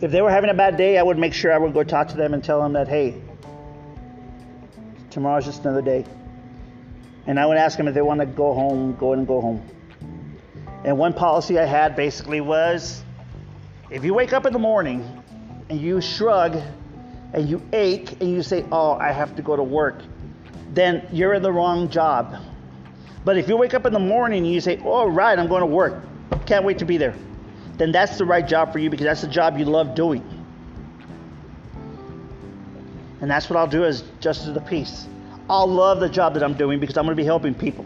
If 0.02 0.10
they 0.10 0.24
were 0.24 0.32
having 0.32 0.50
a 0.50 0.56
bad 0.56 0.76
day, 0.76 0.98
I 0.98 1.04
would 1.04 1.20
make 1.20 1.36
sure 1.36 1.54
I 1.54 1.60
would 1.60 1.76
go 1.76 1.84
talk 1.84 2.08
to 2.08 2.18
them 2.18 2.34
and 2.34 2.44
tell 2.44 2.64
them 2.64 2.74
that, 2.74 2.88
hey, 2.88 3.22
tomorrow's 5.14 5.46
just 5.46 5.62
another 5.62 5.82
day. 5.82 6.06
And 7.26 7.40
I 7.40 7.46
would 7.46 7.58
ask 7.58 7.78
them 7.78 7.88
if 7.88 7.94
they 7.94 8.02
want 8.02 8.20
to 8.20 8.26
go 8.26 8.54
home, 8.54 8.96
go 8.96 9.14
and 9.14 9.26
go 9.26 9.40
home. 9.40 9.64
And 10.84 10.98
one 10.98 11.14
policy 11.14 11.58
I 11.60 11.66
had 11.66 11.96
basically 11.96 12.42
was 12.42 13.04
if 13.90 14.04
you 14.04 14.14
wake 14.14 14.34
up 14.34 14.46
in 14.46 14.54
the 14.54 14.60
morning 14.60 15.24
and 15.70 15.80
you 15.80 16.02
shrug 16.02 16.60
and 17.32 17.48
you 17.48 17.62
ache 17.72 18.20
and 18.20 18.30
you 18.30 18.44
say, 18.44 18.66
Oh, 18.72 18.94
I 18.94 19.12
have 19.12 19.36
to 19.38 19.42
go 19.42 19.56
to 19.56 19.64
work, 19.64 20.02
then 20.74 21.08
you're 21.12 21.34
in 21.34 21.44
the 21.44 21.52
wrong 21.52 21.90
job. 21.90 22.36
But 23.24 23.38
if 23.38 23.48
you 23.48 23.56
wake 23.56 23.74
up 23.74 23.86
in 23.86 23.94
the 23.94 24.00
morning 24.00 24.44
and 24.44 24.54
you 24.54 24.60
say, 24.60 24.80
All 24.80 25.10
right, 25.10 25.38
I'm 25.38 25.48
going 25.48 25.62
to 25.62 25.68
work, 25.68 26.04
can't 26.46 26.66
wait 26.66 26.80
to 26.80 26.86
be 26.86 26.98
there, 26.98 27.16
then 27.78 27.92
that's 27.92 28.18
the 28.18 28.26
right 28.26 28.46
job 28.46 28.74
for 28.74 28.80
you 28.80 28.90
because 28.90 29.06
that's 29.06 29.22
the 29.22 29.28
job 29.28 29.58
you 29.58 29.66
love 29.66 29.96
doing. 29.96 30.33
And 33.24 33.32
that's 33.32 33.50
what 33.50 33.56
I'll 33.56 33.68
do 33.68 33.86
as 33.86 34.04
Justice 34.20 34.50
of 34.50 34.54
the 34.54 34.60
Peace. 34.60 35.08
I'll 35.50 35.66
love 35.66 36.02
the 36.02 36.10
job 36.10 36.34
that 36.34 36.44
I'm 36.44 36.56
doing 36.56 36.82
because 36.82 36.98
I'm 36.98 37.06
going 37.06 37.16
to 37.16 37.22
be 37.22 37.26
helping 37.26 37.56
people. 37.56 37.86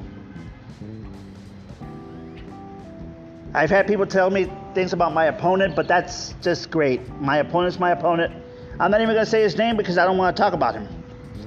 I've 3.54 3.69
had 3.69 3.86
people 3.86 4.08
tell 4.08 4.32
me 4.32 4.52
things 4.73 4.93
about 4.93 5.13
my 5.13 5.26
opponent, 5.26 5.76
but 5.76 5.88
that's 5.88 6.34
just 6.41 6.71
great. 6.71 7.08
My 7.21 7.38
opponent's 7.38 7.78
my 7.78 7.91
opponent. 7.91 8.34
I'm 8.80 8.89
not 8.89 9.00
even 9.00 9.13
going 9.13 9.26
to 9.26 9.30
say 9.30 9.43
his 9.43 9.56
name 9.56 9.78
because 9.78 10.00
I 10.00 10.06
don't 10.06 10.17
want 10.17 10.36
to 10.36 10.41
talk 10.41 10.54
about 10.54 10.73
him. 10.73 10.88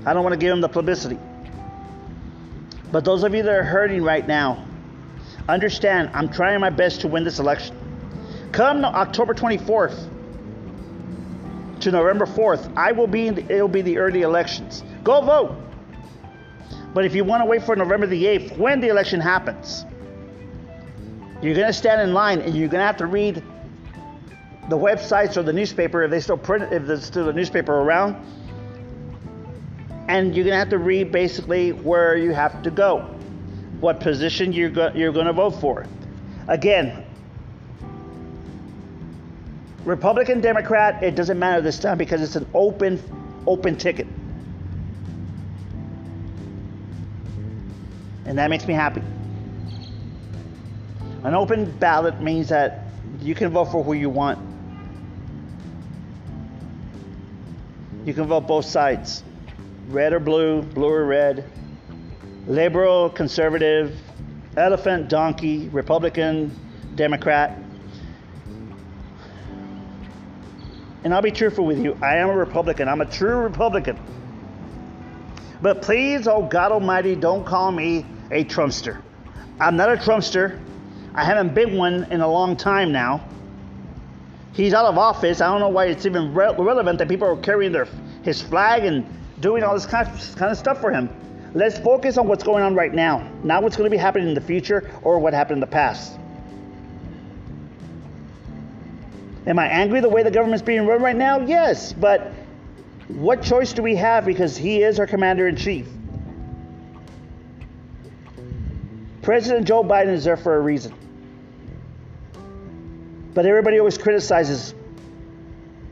I 0.07 0.13
don't 0.13 0.23
want 0.23 0.35
to 0.35 0.39
give 0.39 0.53
him 0.53 0.61
the 0.61 0.69
publicity. 0.69 1.19
But 2.93 3.05
those 3.05 3.25
of 3.25 3.35
you 3.35 3.43
that 3.43 3.53
are 3.53 3.65
hurting 3.65 4.05
right 4.05 4.25
now, 4.25 4.69
understand 5.49 6.11
I'm 6.15 6.29
trying 6.29 6.61
my 6.61 6.71
best 6.71 7.01
to 7.01 7.09
win 7.09 7.25
this 7.25 7.41
election. 7.41 7.77
Come 8.53 8.85
October 8.85 9.35
24th 9.35 10.20
to 11.83 11.91
November 11.91 12.27
4th, 12.27 12.73
I 12.77 12.93
will 12.93 13.07
be 13.07 13.27
in 13.27 13.35
the, 13.35 13.43
it'll 13.53 13.69
be 13.69 13.83
the 13.83 13.99
early 13.99 14.23
elections. 14.23 14.83
Go 15.03 15.21
vote. 15.21 15.57
But 16.93 17.05
if 17.05 17.15
you 17.15 17.25
want 17.25 17.43
to 17.43 17.47
wait 17.47 17.63
for 17.63 17.77
November 17.77 18.07
the 18.07 18.25
8th, 18.25 18.59
when 18.59 18.81
the 18.81 18.89
election 18.89 19.21
happens, 19.21 19.85
you're 21.43 21.55
going 21.55 21.69
to 21.69 21.73
stand 21.73 22.01
in 22.01 22.13
line 22.13 22.41
and 22.41 22.55
you're 22.55 22.69
going 22.69 22.81
to 22.81 22.87
have 22.87 22.99
to 22.99 23.07
read 23.07 23.43
the 24.69 24.77
websites 24.77 25.37
or 25.37 25.43
the 25.43 25.53
newspaper 25.53 26.03
if 26.03 26.11
they 26.11 26.21
still 26.21 26.37
print 26.37 26.73
if 26.73 26.87
there's 26.87 27.05
still 27.05 27.29
a 27.29 27.33
newspaper 27.33 27.73
around. 27.73 28.17
And 30.09 30.35
you're 30.35 30.45
going 30.45 30.55
to 30.55 30.59
have 30.59 30.71
to 30.71 30.79
read 30.79 31.13
basically 31.13 31.73
where 31.73 32.17
you 32.17 32.33
have 32.33 32.63
to 32.63 32.71
go, 32.71 33.01
what 33.81 34.01
position 34.01 34.53
you're 34.53 34.71
go- 34.71 34.93
you're 34.95 35.13
going 35.13 35.27
to 35.27 35.33
vote 35.33 35.61
for. 35.61 35.87
Again, 36.49 37.05
Republican, 39.85 40.41
Democrat, 40.41 41.03
it 41.03 41.15
doesn't 41.15 41.39
matter 41.39 41.61
this 41.63 41.79
time 41.79 41.99
because 41.99 42.21
it's 42.21 42.37
an 42.37 42.47
open 42.55 43.03
open 43.47 43.77
ticket. 43.77 44.07
And 48.27 48.39
that 48.39 48.51
makes 48.51 48.67
me 48.67 48.75
happy. 48.75 49.03
An 51.25 51.35
open 51.35 51.71
ballot 51.79 52.21
means 52.21 52.49
that 52.51 52.85
you 53.21 53.35
can 53.35 53.51
vote 53.51 53.67
for 53.67 53.83
who 53.83 53.93
you 53.93 54.09
want. 54.09 54.39
You 58.05 58.15
can 58.15 58.27
vote 58.27 58.47
both 58.47 58.65
sides 58.65 59.23
red 59.89 60.13
or 60.13 60.21
blue, 60.21 60.63
blue 60.63 60.89
or 60.89 61.05
red, 61.05 61.45
liberal, 62.47 63.11
conservative, 63.11 63.99
elephant, 64.57 65.09
donkey, 65.09 65.69
Republican, 65.69 66.55
Democrat. 66.95 67.59
And 71.03 71.15
I'll 71.15 71.23
be 71.23 71.31
truthful 71.31 71.65
with 71.65 71.79
you. 71.79 71.97
I 72.03 72.17
am 72.17 72.29
a 72.29 72.37
Republican. 72.37 72.89
I'm 72.89 73.01
a 73.01 73.07
true 73.07 73.37
Republican. 73.37 73.99
But 75.63 75.83
please, 75.83 76.27
oh 76.27 76.43
God 76.43 76.73
Almighty, 76.73 77.15
don't 77.15 77.45
call 77.45 77.71
me 77.71 78.07
a 78.31 78.45
Trumpster. 78.45 79.01
I'm 79.59 79.77
not 79.77 79.93
a 79.93 79.97
Trumpster. 79.97 80.59
I 81.15 81.25
haven't 81.25 81.55
been 81.55 81.77
one 81.77 82.05
in 82.05 82.21
a 82.21 82.29
long 82.29 82.57
time 82.57 82.93
now. 82.93 83.27
He's 84.53 84.75
out 84.75 84.87
of 84.87 84.99
office. 84.99 85.41
I 85.41 85.51
don't 85.51 85.61
know 85.61 85.69
why 85.69 85.87
it's 85.87 86.07
even 86.07 86.35
re- 86.35 86.55
relevant 86.57 86.99
that 86.99 87.09
people 87.09 87.29
are 87.29 87.37
carrying 87.37 87.73
their 87.73 87.89
his 88.23 88.43
flag 88.43 88.85
and 88.85 89.07
doing 89.41 89.63
all 89.63 89.75
this 89.75 89.87
kind 89.87 90.07
of, 90.07 90.37
kind 90.37 90.53
of 90.53 90.59
stuff 90.59 90.81
for 90.81 90.91
him. 90.91 91.09
Let's 91.55 91.79
focus 91.79 92.19
on 92.19 92.29
what's 92.29 92.45
going 92.45 92.63
on 92.63 92.75
right 92.75 92.93
now, 92.93 93.29
not 93.43 93.63
what's 93.63 93.77
going 93.77 93.91
to 93.91 93.95
be 93.95 94.01
happening 94.01 94.29
in 94.29 94.35
the 94.35 94.41
future 94.41 94.91
or 95.03 95.19
what 95.19 95.35
happened 95.35 95.57
in 95.57 95.61
the 95.61 95.67
past. 95.67 96.20
Am 99.47 99.59
I 99.59 99.67
angry 99.69 100.01
the 100.01 100.09
way 100.09 100.23
the 100.23 100.31
government's 100.31 100.63
being 100.63 100.87
run 100.87 101.03
right 101.03 101.17
now? 101.17 101.41
Yes, 101.41 101.93
but 101.93 102.33
what 103.09 103.43
choice 103.43 103.73
do 103.73 103.83
we 103.83 103.97
have 103.97 104.25
because 104.25 104.57
he 104.57 104.83
is 104.83 105.01
our 105.01 105.07
commander 105.07 105.49
in 105.49 105.57
chief? 105.57 105.89
President 109.23 109.67
Joe 109.67 109.83
Biden 109.83 110.09
is 110.09 110.25
there 110.25 110.37
for 110.37 110.57
a 110.57 110.61
reason. 110.61 110.95
But 113.35 113.47
everybody 113.47 113.79
always 113.79 113.97
criticizes 113.97 114.75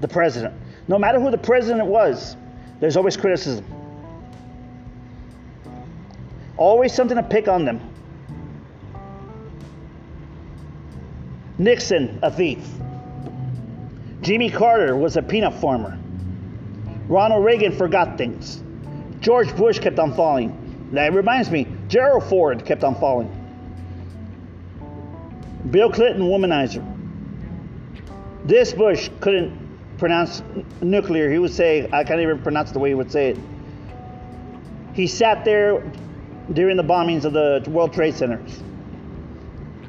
the 0.00 0.08
president. 0.08 0.54
No 0.87 0.98
matter 0.98 1.20
who 1.20 1.30
the 1.30 1.38
president 1.38 1.87
was, 1.87 2.37
there's 2.80 2.96
always 2.96 3.16
criticism. 3.16 3.64
Always 6.56 6.92
something 6.92 7.16
to 7.16 7.22
pick 7.22 7.48
on 7.48 7.64
them. 7.64 7.80
Nixon, 11.58 12.18
a 12.22 12.30
thief. 12.30 12.66
Jimmy 14.28 14.50
Carter 14.50 14.94
was 14.94 15.16
a 15.16 15.22
peanut 15.22 15.54
farmer. 15.54 15.98
Ronald 17.08 17.46
Reagan 17.46 17.72
forgot 17.72 18.18
things. 18.18 18.62
George 19.20 19.56
Bush 19.56 19.78
kept 19.78 19.98
on 19.98 20.12
falling. 20.12 20.90
That 20.92 21.14
reminds 21.14 21.50
me, 21.50 21.66
Gerald 21.88 22.24
Ford 22.24 22.66
kept 22.66 22.84
on 22.84 22.94
falling. 22.96 23.30
Bill 25.70 25.90
Clinton, 25.90 26.24
womanizer. 26.24 26.84
This 28.44 28.74
Bush 28.74 29.08
couldn't 29.20 29.96
pronounce 29.96 30.42
nuclear. 30.82 31.30
He 31.30 31.38
would 31.38 31.54
say, 31.54 31.88
I 31.90 32.04
can't 32.04 32.20
even 32.20 32.42
pronounce 32.42 32.70
the 32.72 32.80
way 32.80 32.90
he 32.90 32.94
would 32.94 33.10
say 33.10 33.30
it. 33.30 33.38
He 34.92 35.06
sat 35.06 35.46
there 35.46 35.82
during 36.52 36.76
the 36.76 36.84
bombings 36.84 37.24
of 37.24 37.32
the 37.32 37.64
World 37.70 37.94
Trade 37.94 38.14
Centers. 38.14 38.62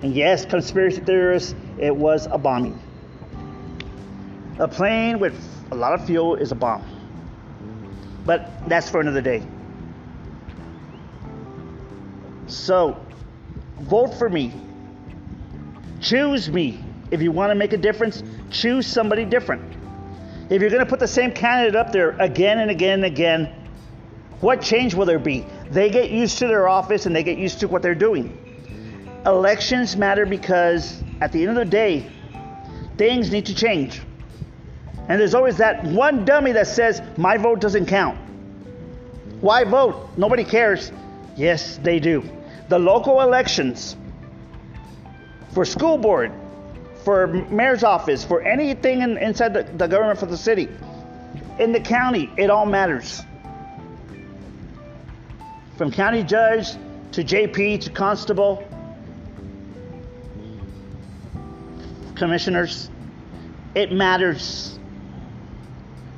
And 0.01 0.15
yes, 0.15 0.45
conspiracy 0.45 1.01
theorists, 1.01 1.53
it 1.77 1.93
was 1.93 2.25
a 2.31 2.37
bombing. 2.37 2.79
A 4.59 4.67
plane 4.67 5.19
with 5.19 5.41
a 5.71 5.75
lot 5.75 5.93
of 5.93 6.05
fuel 6.05 6.35
is 6.35 6.51
a 6.51 6.55
bomb. 6.55 6.83
But 8.25 8.67
that's 8.67 8.89
for 8.89 8.99
another 8.99 9.21
day. 9.21 9.41
So, 12.47 12.97
vote 13.79 14.13
for 14.15 14.29
me. 14.29 14.53
Choose 16.01 16.49
me. 16.49 16.83
If 17.09 17.21
you 17.21 17.31
want 17.31 17.51
to 17.51 17.55
make 17.55 17.71
a 17.71 17.77
difference, 17.77 18.21
choose 18.51 18.85
somebody 18.85 19.23
different. 19.23 19.63
If 20.49 20.61
you're 20.61 20.69
going 20.69 20.83
to 20.83 20.89
put 20.89 20.99
the 20.99 21.07
same 21.07 21.31
candidate 21.31 21.75
up 21.75 21.93
there 21.93 22.11
again 22.19 22.59
and 22.59 22.69
again 22.69 23.03
and 23.03 23.05
again, 23.05 23.45
what 24.41 24.61
change 24.61 24.93
will 24.93 25.05
there 25.05 25.19
be? 25.19 25.45
They 25.71 25.89
get 25.89 26.09
used 26.11 26.37
to 26.39 26.47
their 26.47 26.67
office 26.67 27.05
and 27.05 27.15
they 27.15 27.23
get 27.23 27.37
used 27.37 27.61
to 27.61 27.67
what 27.67 27.81
they're 27.81 27.95
doing. 27.95 29.21
Elections 29.25 29.95
matter 29.95 30.25
because 30.25 31.01
at 31.21 31.31
the 31.31 31.41
end 31.41 31.51
of 31.51 31.55
the 31.55 31.65
day, 31.65 32.09
things 32.97 33.31
need 33.31 33.45
to 33.45 33.55
change. 33.55 34.01
And 35.09 35.19
there's 35.19 35.33
always 35.33 35.57
that 35.57 35.83
one 35.83 36.23
dummy 36.23 36.51
that 36.51 36.67
says, 36.67 37.01
My 37.17 37.35
vote 37.35 37.59
doesn't 37.59 37.87
count. 37.87 38.17
Why 39.41 39.63
vote? 39.63 40.09
Nobody 40.17 40.43
cares. 40.43 40.91
Yes, 41.35 41.77
they 41.77 41.99
do. 41.99 42.23
The 42.69 42.77
local 42.77 43.21
elections 43.21 43.97
for 45.53 45.65
school 45.65 45.97
board, 45.97 46.31
for 47.03 47.27
mayor's 47.27 47.83
office, 47.83 48.23
for 48.23 48.41
anything 48.43 49.01
in, 49.01 49.17
inside 49.17 49.53
the, 49.53 49.63
the 49.63 49.87
government 49.87 50.19
for 50.19 50.27
the 50.27 50.37
city, 50.37 50.69
in 51.57 51.71
the 51.71 51.79
county, 51.79 52.29
it 52.37 52.51
all 52.51 52.67
matters. 52.67 53.23
From 55.75 55.91
county 55.91 56.23
judge 56.23 56.73
to 57.13 57.23
JP 57.23 57.81
to 57.81 57.89
constable, 57.89 58.63
commissioners, 62.15 62.91
it 63.73 63.91
matters. 63.91 64.78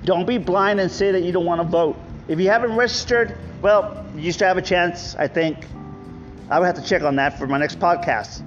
Don't 0.03 0.25
be 0.25 0.37
blind 0.37 0.79
and 0.79 0.91
say 0.91 1.11
that 1.11 1.21
you 1.21 1.31
don't 1.31 1.45
want 1.45 1.61
to 1.61 1.67
vote. 1.67 1.97
If 2.27 2.39
you 2.39 2.49
haven't 2.49 2.75
registered, 2.75 3.37
well, 3.61 4.05
you 4.15 4.21
used 4.21 4.39
to 4.39 4.45
have 4.45 4.57
a 4.57 4.61
chance, 4.61 5.15
I 5.15 5.27
think. 5.27 5.67
I 6.49 6.59
would 6.59 6.65
have 6.65 6.75
to 6.75 6.83
check 6.83 7.03
on 7.03 7.15
that 7.17 7.37
for 7.37 7.47
my 7.47 7.57
next 7.57 7.79
podcast. 7.79 8.43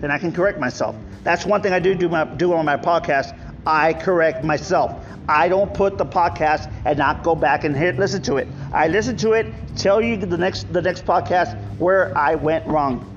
Then 0.00 0.10
I 0.10 0.18
can 0.18 0.32
correct 0.32 0.58
myself. 0.58 0.96
That's 1.22 1.44
one 1.44 1.60
thing 1.60 1.72
I 1.72 1.78
do 1.78 1.94
do, 1.94 2.08
my, 2.08 2.24
do 2.24 2.54
on 2.54 2.64
my 2.64 2.76
podcast. 2.76 3.38
I 3.66 3.92
correct 3.92 4.42
myself. 4.42 5.04
I 5.28 5.48
don't 5.48 5.72
put 5.72 5.98
the 5.98 6.06
podcast 6.06 6.72
and 6.84 6.98
not 6.98 7.22
go 7.22 7.36
back 7.36 7.64
and 7.64 7.76
hit, 7.76 7.98
listen 7.98 8.22
to 8.22 8.36
it. 8.36 8.48
I 8.72 8.88
listen 8.88 9.16
to 9.18 9.32
it, 9.32 9.52
tell 9.76 10.00
you 10.00 10.16
the 10.16 10.38
next 10.38 10.72
the 10.72 10.82
next 10.82 11.04
podcast 11.04 11.56
where 11.78 12.16
I 12.16 12.34
went 12.34 12.66
wrong. 12.66 13.09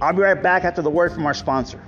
I'll 0.00 0.12
be 0.12 0.22
right 0.22 0.40
back 0.40 0.64
after 0.64 0.80
the 0.80 0.90
word 0.90 1.12
from 1.12 1.26
our 1.26 1.34
sponsor. 1.34 1.82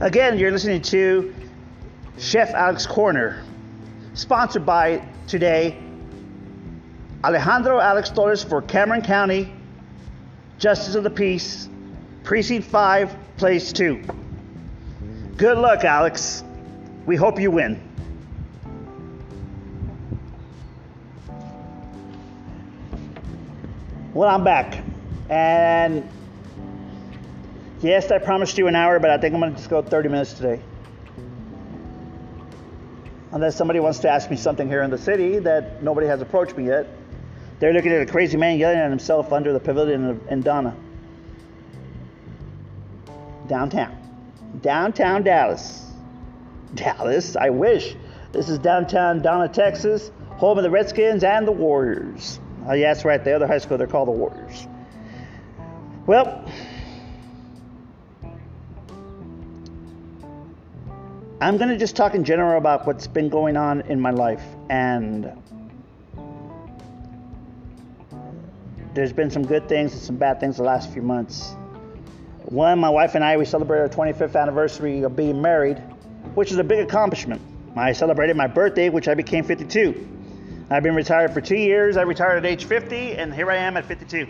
Again, 0.00 0.36
you're 0.36 0.50
listening 0.50 0.82
to 0.82 1.32
Chef 2.18 2.50
Alex 2.54 2.86
Corner, 2.86 3.44
sponsored 4.14 4.66
by 4.66 5.06
today 5.28 5.80
Alejandro 7.24 7.78
Alex 7.78 8.10
Torres 8.10 8.42
for 8.42 8.62
Cameron 8.62 9.02
County, 9.02 9.52
Justice 10.58 10.96
of 10.96 11.04
the 11.04 11.10
Peace, 11.10 11.68
Precinct 12.24 12.66
5, 12.66 13.16
Place 13.36 13.72
2. 13.72 14.02
Good 15.36 15.56
luck, 15.56 15.84
Alex. 15.84 16.42
We 17.06 17.14
hope 17.14 17.38
you 17.38 17.52
win. 17.52 17.91
Well, 24.14 24.28
I'm 24.28 24.44
back. 24.44 24.84
And 25.30 26.06
yes, 27.80 28.10
I 28.10 28.18
promised 28.18 28.58
you 28.58 28.66
an 28.66 28.76
hour, 28.76 29.00
but 29.00 29.08
I 29.08 29.16
think 29.16 29.32
I'm 29.32 29.40
going 29.40 29.52
to 29.52 29.56
just 29.56 29.70
go 29.70 29.80
30 29.80 30.10
minutes 30.10 30.34
today. 30.34 30.60
Unless 33.30 33.56
somebody 33.56 33.80
wants 33.80 34.00
to 34.00 34.10
ask 34.10 34.30
me 34.30 34.36
something 34.36 34.68
here 34.68 34.82
in 34.82 34.90
the 34.90 34.98
city 34.98 35.38
that 35.38 35.82
nobody 35.82 36.06
has 36.08 36.20
approached 36.20 36.54
me 36.58 36.66
yet. 36.66 36.88
They're 37.58 37.72
looking 37.72 37.90
at 37.92 38.02
a 38.02 38.06
crazy 38.06 38.36
man 38.36 38.58
yelling 38.58 38.76
at 38.76 38.90
himself 38.90 39.32
under 39.32 39.54
the 39.54 39.60
pavilion 39.60 40.20
in 40.28 40.42
Donna. 40.42 40.76
Downtown. 43.48 43.96
Downtown 44.60 45.22
Dallas. 45.22 45.90
Dallas, 46.74 47.34
I 47.34 47.48
wish. 47.48 47.96
This 48.32 48.50
is 48.50 48.58
downtown 48.58 49.22
Donna, 49.22 49.48
Texas, 49.48 50.10
home 50.32 50.58
of 50.58 50.64
the 50.64 50.70
Redskins 50.70 51.24
and 51.24 51.48
the 51.48 51.52
Warriors. 51.52 52.40
Oh, 52.66 52.74
yeah, 52.74 52.92
that's 52.92 53.04
right. 53.04 53.22
The 53.22 53.32
other 53.32 53.46
high 53.46 53.58
school, 53.58 53.76
they're 53.76 53.86
called 53.86 54.08
the 54.08 54.12
Warriors. 54.12 54.66
Well, 56.06 56.44
I'm 61.40 61.56
going 61.56 61.70
to 61.70 61.76
just 61.76 61.96
talk 61.96 62.14
in 62.14 62.22
general 62.22 62.56
about 62.56 62.86
what's 62.86 63.08
been 63.08 63.28
going 63.28 63.56
on 63.56 63.80
in 63.82 64.00
my 64.00 64.10
life. 64.10 64.44
And 64.70 65.32
there's 68.94 69.12
been 69.12 69.30
some 69.30 69.44
good 69.44 69.68
things 69.68 69.92
and 69.92 70.00
some 70.00 70.16
bad 70.16 70.38
things 70.38 70.56
the 70.56 70.62
last 70.62 70.92
few 70.92 71.02
months. 71.02 71.56
One, 72.44 72.78
my 72.78 72.90
wife 72.90 73.16
and 73.16 73.24
I, 73.24 73.36
we 73.38 73.44
celebrated 73.44 73.82
our 73.82 73.88
25th 73.88 74.40
anniversary 74.40 75.02
of 75.02 75.16
being 75.16 75.42
married, 75.42 75.78
which 76.34 76.52
is 76.52 76.58
a 76.58 76.64
big 76.64 76.78
accomplishment. 76.78 77.42
I 77.74 77.92
celebrated 77.92 78.36
my 78.36 78.46
birthday, 78.46 78.88
which 78.88 79.08
I 79.08 79.14
became 79.14 79.42
52. 79.42 80.21
I've 80.72 80.82
been 80.82 80.94
retired 80.94 81.34
for 81.34 81.42
two 81.42 81.56
years. 81.56 81.98
I 81.98 82.02
retired 82.02 82.38
at 82.38 82.46
age 82.46 82.64
50, 82.64 83.16
and 83.16 83.34
here 83.34 83.50
I 83.50 83.56
am 83.56 83.76
at 83.76 83.84
52. 83.84 84.26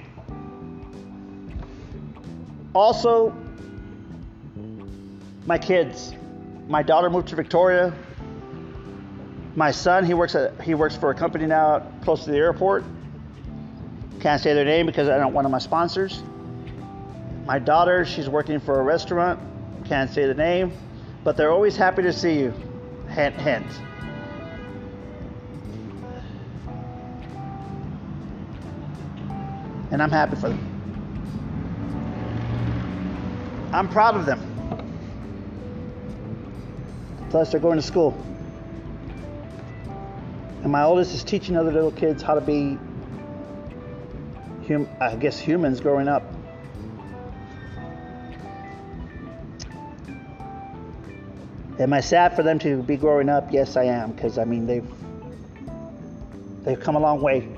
Also, 2.74 3.32
my 5.46 5.56
kids. 5.56 6.14
My 6.66 6.82
daughter 6.82 7.10
moved 7.10 7.28
to 7.28 7.36
Victoria. 7.36 7.92
My 9.54 9.70
son, 9.70 10.04
he 10.04 10.14
works 10.14 10.34
at 10.34 10.60
he 10.60 10.74
works 10.74 10.96
for 10.96 11.10
a 11.10 11.14
company 11.14 11.46
now 11.46 11.80
close 12.02 12.24
to 12.24 12.32
the 12.32 12.38
airport. 12.38 12.82
Can't 14.20 14.42
say 14.42 14.52
their 14.52 14.64
name 14.64 14.86
because 14.86 15.08
I 15.08 15.18
don't 15.18 15.34
want 15.34 15.44
to 15.44 15.48
my 15.48 15.58
sponsors. 15.58 16.24
My 17.44 17.60
daughter, 17.60 18.04
she's 18.04 18.28
working 18.28 18.58
for 18.58 18.80
a 18.80 18.82
restaurant. 18.82 19.38
Can't 19.84 20.10
say 20.10 20.26
the 20.26 20.34
name, 20.34 20.72
but 21.22 21.36
they're 21.36 21.52
always 21.52 21.76
happy 21.76 22.02
to 22.02 22.12
see 22.12 22.40
you. 22.40 22.52
Hint, 23.10 23.36
hint. 23.36 23.66
And 29.92 30.02
I'm 30.02 30.10
happy 30.10 30.36
for 30.36 30.48
them. 30.48 30.58
I'm 33.72 33.88
proud 33.88 34.16
of 34.16 34.26
them. 34.26 34.40
Plus, 37.28 37.52
they're 37.52 37.60
going 37.60 37.76
to 37.76 37.82
school. 37.82 38.16
And 40.62 40.72
my 40.72 40.82
oldest 40.82 41.14
is 41.14 41.22
teaching 41.22 41.56
other 41.56 41.70
little 41.70 41.92
kids 41.92 42.22
how 42.22 42.34
to 42.34 42.40
be, 42.40 42.78
hum- 44.66 44.88
I 45.00 45.14
guess, 45.16 45.38
humans 45.38 45.80
growing 45.80 46.08
up. 46.08 46.22
Am 51.78 51.92
I 51.92 52.00
sad 52.00 52.34
for 52.34 52.42
them 52.42 52.58
to 52.60 52.82
be 52.82 52.96
growing 52.96 53.28
up? 53.28 53.52
Yes, 53.52 53.76
I 53.76 53.84
am, 53.84 54.12
because 54.12 54.38
I 54.38 54.44
mean 54.44 54.66
they've 54.66 54.88
they've 56.64 56.80
come 56.80 56.96
a 56.96 57.00
long 57.00 57.20
way. 57.20 57.48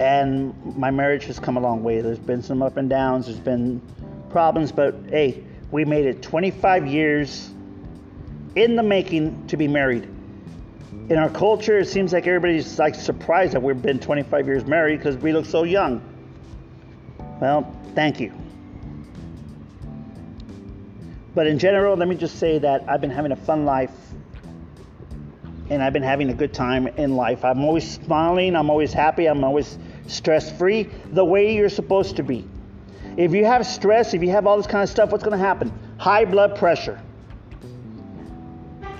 And 0.00 0.54
my 0.78 0.90
marriage 0.90 1.26
has 1.26 1.38
come 1.38 1.58
a 1.58 1.60
long 1.60 1.84
way. 1.84 2.00
There's 2.00 2.18
been 2.18 2.42
some 2.42 2.62
up 2.62 2.78
and 2.78 2.88
downs, 2.88 3.26
there's 3.26 3.38
been 3.38 3.82
problems, 4.30 4.72
but 4.72 4.94
hey, 5.10 5.44
we 5.70 5.84
made 5.84 6.06
it 6.06 6.22
25 6.22 6.86
years 6.86 7.50
in 8.56 8.76
the 8.76 8.82
making 8.82 9.46
to 9.48 9.58
be 9.58 9.68
married. 9.68 10.08
In 11.10 11.18
our 11.18 11.28
culture, 11.28 11.78
it 11.78 11.86
seems 11.86 12.14
like 12.14 12.26
everybody's 12.26 12.78
like 12.78 12.94
surprised 12.94 13.52
that 13.52 13.62
we've 13.62 13.80
been 13.80 14.00
25 14.00 14.46
years 14.46 14.64
married 14.64 14.96
because 14.96 15.18
we 15.18 15.32
look 15.32 15.44
so 15.44 15.64
young. 15.64 16.02
Well, 17.38 17.70
thank 17.94 18.20
you. 18.20 18.32
But 21.34 21.46
in 21.46 21.58
general, 21.58 21.94
let 21.96 22.08
me 22.08 22.16
just 22.16 22.38
say 22.38 22.58
that 22.58 22.88
I've 22.88 23.02
been 23.02 23.10
having 23.10 23.32
a 23.32 23.36
fun 23.36 23.66
life 23.66 23.92
and 25.68 25.82
I've 25.82 25.92
been 25.92 26.02
having 26.02 26.30
a 26.30 26.34
good 26.34 26.54
time 26.54 26.86
in 26.86 27.16
life. 27.16 27.44
I'm 27.44 27.64
always 27.64 27.88
smiling, 27.88 28.56
I'm 28.56 28.70
always 28.70 28.92
happy, 28.92 29.26
I'm 29.26 29.44
always 29.44 29.78
stress 30.10 30.50
free, 30.58 30.88
the 31.12 31.24
way 31.24 31.54
you're 31.54 31.68
supposed 31.68 32.16
to 32.16 32.22
be. 32.22 32.46
If 33.16 33.32
you 33.32 33.44
have 33.44 33.66
stress, 33.66 34.14
if 34.14 34.22
you 34.22 34.30
have 34.30 34.46
all 34.46 34.56
this 34.56 34.66
kind 34.66 34.82
of 34.82 34.88
stuff, 34.88 35.10
what's 35.10 35.24
going 35.24 35.38
to 35.38 35.44
happen? 35.44 35.72
High 35.98 36.24
blood 36.24 36.56
pressure, 36.56 37.00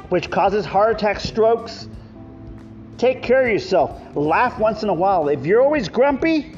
which 0.09 0.31
causes 0.31 0.64
heart 0.64 0.96
attacks, 0.96 1.25
strokes. 1.25 1.88
Take 2.99 3.23
care 3.23 3.46
of 3.46 3.49
yourself. 3.49 3.99
Laugh 4.14 4.59
once 4.59 4.83
in 4.83 4.88
a 4.88 4.94
while. 4.94 5.29
If 5.29 5.46
you're 5.46 5.62
always 5.62 5.88
grumpy 5.88 6.55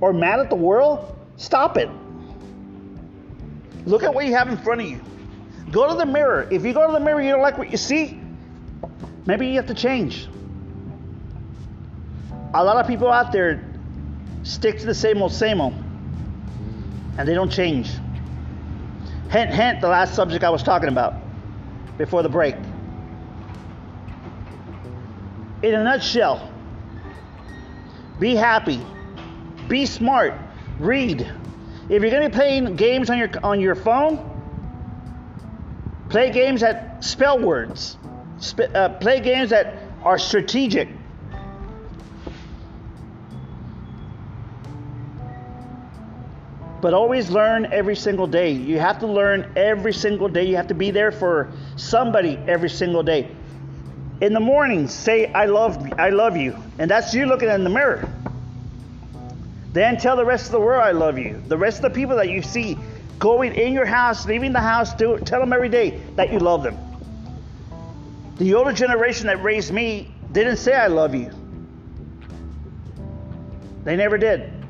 or 0.00 0.12
mad 0.12 0.40
at 0.40 0.50
the 0.50 0.56
world, 0.56 1.16
stop 1.36 1.76
it. 1.76 1.88
Look 3.86 4.02
at 4.02 4.12
what 4.12 4.26
you 4.26 4.34
have 4.34 4.48
in 4.48 4.58
front 4.58 4.82
of 4.82 4.86
you. 4.88 5.00
Go 5.70 5.88
to 5.88 5.94
the 5.94 6.04
mirror. 6.04 6.46
If 6.50 6.64
you 6.64 6.74
go 6.74 6.86
to 6.86 6.92
the 6.92 7.00
mirror, 7.00 7.22
you 7.22 7.30
don't 7.30 7.40
like 7.40 7.56
what 7.56 7.70
you 7.70 7.78
see, 7.78 8.20
maybe 9.24 9.46
you 9.46 9.54
have 9.54 9.66
to 9.66 9.74
change 9.74 10.28
a 12.54 12.62
lot 12.62 12.76
of 12.76 12.86
people 12.86 13.08
out 13.10 13.32
there 13.32 13.64
stick 14.42 14.78
to 14.80 14.86
the 14.86 14.94
same 14.94 15.22
old, 15.22 15.32
same 15.32 15.60
old, 15.60 15.74
and 17.18 17.26
they 17.28 17.34
don't 17.34 17.50
change. 17.50 17.90
Hint, 19.30 19.50
hint, 19.50 19.80
the 19.80 19.88
last 19.88 20.14
subject 20.14 20.44
I 20.44 20.50
was 20.50 20.62
talking 20.62 20.88
about 20.88 21.14
before 21.96 22.22
the 22.22 22.28
break. 22.28 22.54
In 25.62 25.74
a 25.74 25.84
nutshell, 25.84 26.50
be 28.18 28.34
happy, 28.34 28.80
be 29.68 29.86
smart, 29.86 30.34
read. 30.78 31.22
If 31.88 32.02
you're 32.02 32.10
going 32.10 32.22
to 32.22 32.28
be 32.28 32.34
playing 32.34 32.76
games 32.76 33.10
on 33.10 33.18
your 33.18 33.30
on 33.42 33.60
your 33.60 33.74
phone, 33.74 34.28
play 36.10 36.30
games 36.30 36.60
that 36.60 37.02
spell 37.04 37.38
words. 37.38 37.96
Sp- 38.42 38.74
uh, 38.74 38.88
play 38.90 39.20
games 39.20 39.50
that 39.50 39.76
are 40.02 40.18
strategic. 40.18 40.88
But 46.82 46.92
always 46.92 47.30
learn 47.30 47.64
every 47.72 47.94
single 47.94 48.26
day. 48.26 48.50
You 48.50 48.80
have 48.80 48.98
to 48.98 49.06
learn 49.06 49.52
every 49.54 49.94
single 49.94 50.28
day. 50.28 50.44
You 50.44 50.56
have 50.56 50.66
to 50.66 50.74
be 50.74 50.90
there 50.90 51.12
for 51.12 51.52
somebody 51.76 52.36
every 52.48 52.68
single 52.68 53.04
day. 53.04 53.30
In 54.20 54.32
the 54.32 54.40
morning, 54.40 54.88
say 54.88 55.32
I 55.32 55.46
love 55.46 55.92
I 55.96 56.10
love 56.10 56.36
you. 56.36 56.56
And 56.78 56.90
that's 56.90 57.14
you 57.14 57.26
looking 57.26 57.48
in 57.48 57.62
the 57.62 57.70
mirror. 57.70 58.12
Then 59.72 59.96
tell 59.96 60.16
the 60.16 60.24
rest 60.24 60.46
of 60.46 60.52
the 60.52 60.60
world 60.60 60.82
I 60.82 60.90
love 60.90 61.18
you. 61.18 61.40
The 61.46 61.56
rest 61.56 61.78
of 61.78 61.82
the 61.84 61.90
people 61.90 62.16
that 62.16 62.28
you 62.28 62.42
see 62.42 62.76
going 63.20 63.54
in 63.54 63.72
your 63.72 63.86
house, 63.86 64.26
leaving 64.26 64.52
the 64.52 64.60
house, 64.60 64.92
do, 64.92 65.18
tell 65.18 65.38
them 65.38 65.52
every 65.52 65.68
day 65.68 66.00
that 66.16 66.32
you 66.32 66.40
love 66.40 66.64
them. 66.64 66.76
The 68.38 68.54
older 68.54 68.72
generation 68.72 69.28
that 69.28 69.40
raised 69.40 69.72
me 69.72 70.12
didn't 70.32 70.56
say 70.56 70.74
I 70.74 70.88
love 70.88 71.14
you. 71.14 71.30
They 73.84 73.94
never 73.94 74.18
did. 74.18 74.61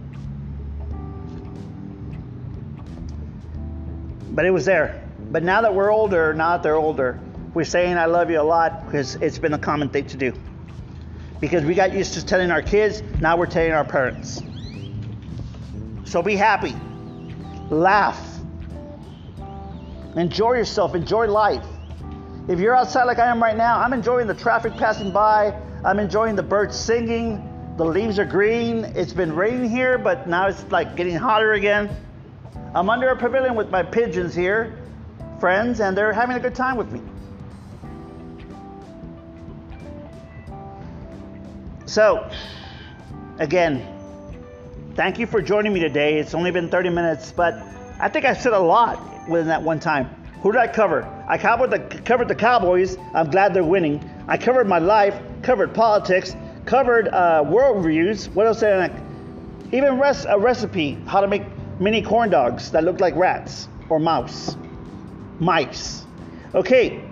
But 4.32 4.44
it 4.44 4.50
was 4.50 4.64
there. 4.64 5.02
But 5.30 5.42
now 5.42 5.60
that 5.62 5.74
we're 5.74 5.92
older, 5.92 6.34
now 6.34 6.52
that 6.56 6.62
they're 6.62 6.76
older, 6.76 7.20
we're 7.54 7.64
saying 7.64 7.96
I 7.96 8.06
love 8.06 8.30
you 8.30 8.40
a 8.40 8.42
lot 8.42 8.84
because 8.86 9.16
it's 9.16 9.38
been 9.38 9.52
a 9.52 9.58
common 9.58 9.88
thing 9.90 10.06
to 10.06 10.16
do. 10.16 10.32
Because 11.40 11.64
we 11.64 11.74
got 11.74 11.92
used 11.92 12.14
to 12.14 12.24
telling 12.24 12.50
our 12.50 12.62
kids, 12.62 13.02
now 13.20 13.36
we're 13.36 13.46
telling 13.46 13.72
our 13.72 13.84
parents. 13.84 14.42
So 16.04 16.22
be 16.22 16.36
happy, 16.36 16.74
laugh, 17.70 18.20
enjoy 20.16 20.54
yourself, 20.54 20.94
enjoy 20.94 21.26
life. 21.26 21.64
If 22.48 22.58
you're 22.58 22.76
outside 22.76 23.04
like 23.04 23.18
I 23.18 23.26
am 23.26 23.42
right 23.42 23.56
now, 23.56 23.80
I'm 23.80 23.92
enjoying 23.92 24.26
the 24.26 24.34
traffic 24.34 24.74
passing 24.74 25.12
by, 25.12 25.56
I'm 25.84 25.98
enjoying 25.98 26.36
the 26.36 26.42
birds 26.42 26.78
singing, 26.78 27.48
the 27.76 27.84
leaves 27.84 28.18
are 28.18 28.24
green. 28.24 28.84
It's 28.84 29.14
been 29.14 29.34
raining 29.34 29.70
here, 29.70 29.96
but 29.96 30.28
now 30.28 30.46
it's 30.46 30.64
like 30.70 30.94
getting 30.94 31.16
hotter 31.16 31.54
again. 31.54 31.88
I'm 32.74 32.88
under 32.88 33.08
a 33.08 33.16
pavilion 33.16 33.54
with 33.54 33.70
my 33.70 33.82
pigeons 33.82 34.34
here, 34.34 34.78
friends, 35.38 35.80
and 35.80 35.94
they're 35.94 36.12
having 36.12 36.36
a 36.36 36.40
good 36.40 36.54
time 36.54 36.78
with 36.78 36.90
me. 36.90 37.02
So, 41.84 42.30
again, 43.38 43.86
thank 44.94 45.18
you 45.18 45.26
for 45.26 45.42
joining 45.42 45.74
me 45.74 45.80
today. 45.80 46.18
It's 46.18 46.32
only 46.32 46.50
been 46.50 46.70
30 46.70 46.88
minutes, 46.88 47.30
but 47.30 47.62
I 48.00 48.08
think 48.08 48.24
I 48.24 48.32
said 48.32 48.54
a 48.54 48.58
lot 48.58 49.28
within 49.28 49.48
that 49.48 49.62
one 49.62 49.78
time. 49.78 50.06
Who 50.40 50.50
did 50.50 50.60
I 50.62 50.66
cover? 50.66 51.04
I 51.28 51.36
covered 51.36 51.70
the, 51.70 51.78
covered 51.78 52.28
the 52.28 52.34
Cowboys. 52.34 52.96
I'm 53.12 53.30
glad 53.30 53.52
they're 53.52 53.62
winning. 53.62 54.08
I 54.28 54.38
covered 54.38 54.66
my 54.66 54.78
life, 54.78 55.20
covered 55.42 55.74
politics, 55.74 56.34
covered 56.64 57.08
uh, 57.08 57.44
world 57.46 57.84
reviews. 57.84 58.30
What 58.30 58.46
else 58.46 58.60
did 58.60 58.72
I? 58.72 58.90
Even 59.72 60.00
res- 60.00 60.24
a 60.24 60.38
recipe 60.38 60.94
how 61.06 61.20
to 61.20 61.28
make 61.28 61.42
mini 61.80 62.02
corn 62.02 62.30
dogs 62.30 62.70
that 62.72 62.84
look 62.84 63.00
like 63.00 63.14
rats 63.16 63.68
or 63.88 63.98
mouse, 63.98 64.56
mice. 65.38 66.04
Okay. 66.54 67.04